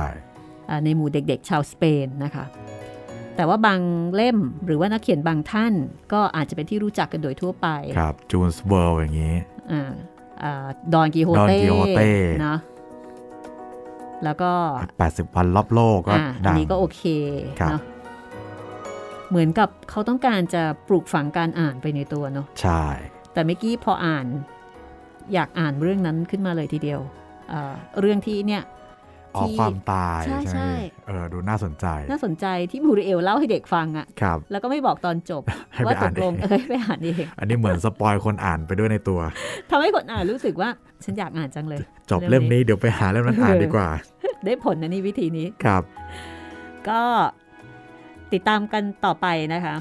[0.70, 2.46] อ่าในหมู่เด็กๆ ชาวสเปนนะคะ
[3.36, 3.82] แต่ว่าบาง
[4.16, 5.74] เล่มหรือว่านักเขียนบางท่าน
[6.14, 7.68] ก็อาจจะเป็นที่รู้จักกันโดยทั่วไป
[7.98, 9.36] ครับจูลส์เวิร์นอย่างนี้
[9.72, 9.92] อ่า
[10.44, 12.12] อ่าดอนกิโฮ Don เต้ Quixote
[12.48, 12.58] นะ
[14.24, 14.52] แล้วก็
[14.94, 17.04] 80 วันรอบโลกก็อ่าอันดังนี้ก็โอเค
[17.60, 17.82] ครับเนาะ
[19.30, 22.84] เหมือนกับเขาต้องการจะปลูกฝังการอ่านไปในตัวเนาะใช่
[23.34, 24.26] แต่เมื่อกี้พออ่าน
[25.34, 27.02] อยากอ่านเรื่องนั้นขึ้นมาเลยทีเดียว
[27.52, 28.64] อ่าเรื่องที่เนี่ย
[29.36, 30.70] ออกที่ความตายใช่ไหมใช่
[31.08, 39.20] เออดูน่าสนใจ น่าสนใจที่บูริเอลเล่าให้เด็กฟังอะครับแล้วก็ไม่บอกตอนจบให้ไปว่าตอ่านกลงเองเอ้ยไปอ่านเองอันนี้เหมือนสปอยคนอ่านไปด้วยในตัว
[39.70, 40.70] ทำให้คนอ่านรู้สึกว่า
[41.04, 41.80] ฉันอยากอ่านจังเลย
[42.12, 43.90] จบเล่มนี้เดี๋ยวไปหาเล่มนั้นอ่านดีกว่า
[44.46, 45.84] ได้ผลนะนี่วิธีนี้ครับ
[46.90, 47.02] ก็
[48.34, 49.76] ติดตามกันต่อไปนะคะ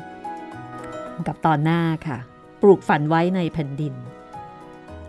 [1.27, 2.19] กับตอนหน้าค่ะ
[2.63, 3.95] ปลูกฝันไว้ในแผ่นดิน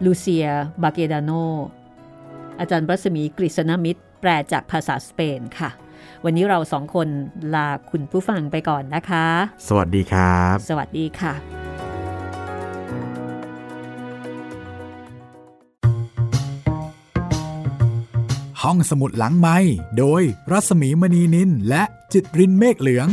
[0.06, 0.48] ลูเซีย
[0.84, 1.32] บาเกดาโน
[2.60, 5.70] อาจารย์รัศมีกฤษณมิตร แปลจากภาษาสเปนค่ะ
[6.26, 7.08] วันนี้เราสองคน
[7.56, 9.28] ลาคุณผู้ฟังไปก่อนนะคะ
[9.68, 11.34] สวัสดีครับ สวัสดีค่ะ
[18.64, 19.58] ห้องสมุดหลังไม้
[19.98, 20.22] โดย
[20.52, 23.08] รัสมีมณีนินและจิตรินเมฆเหลือง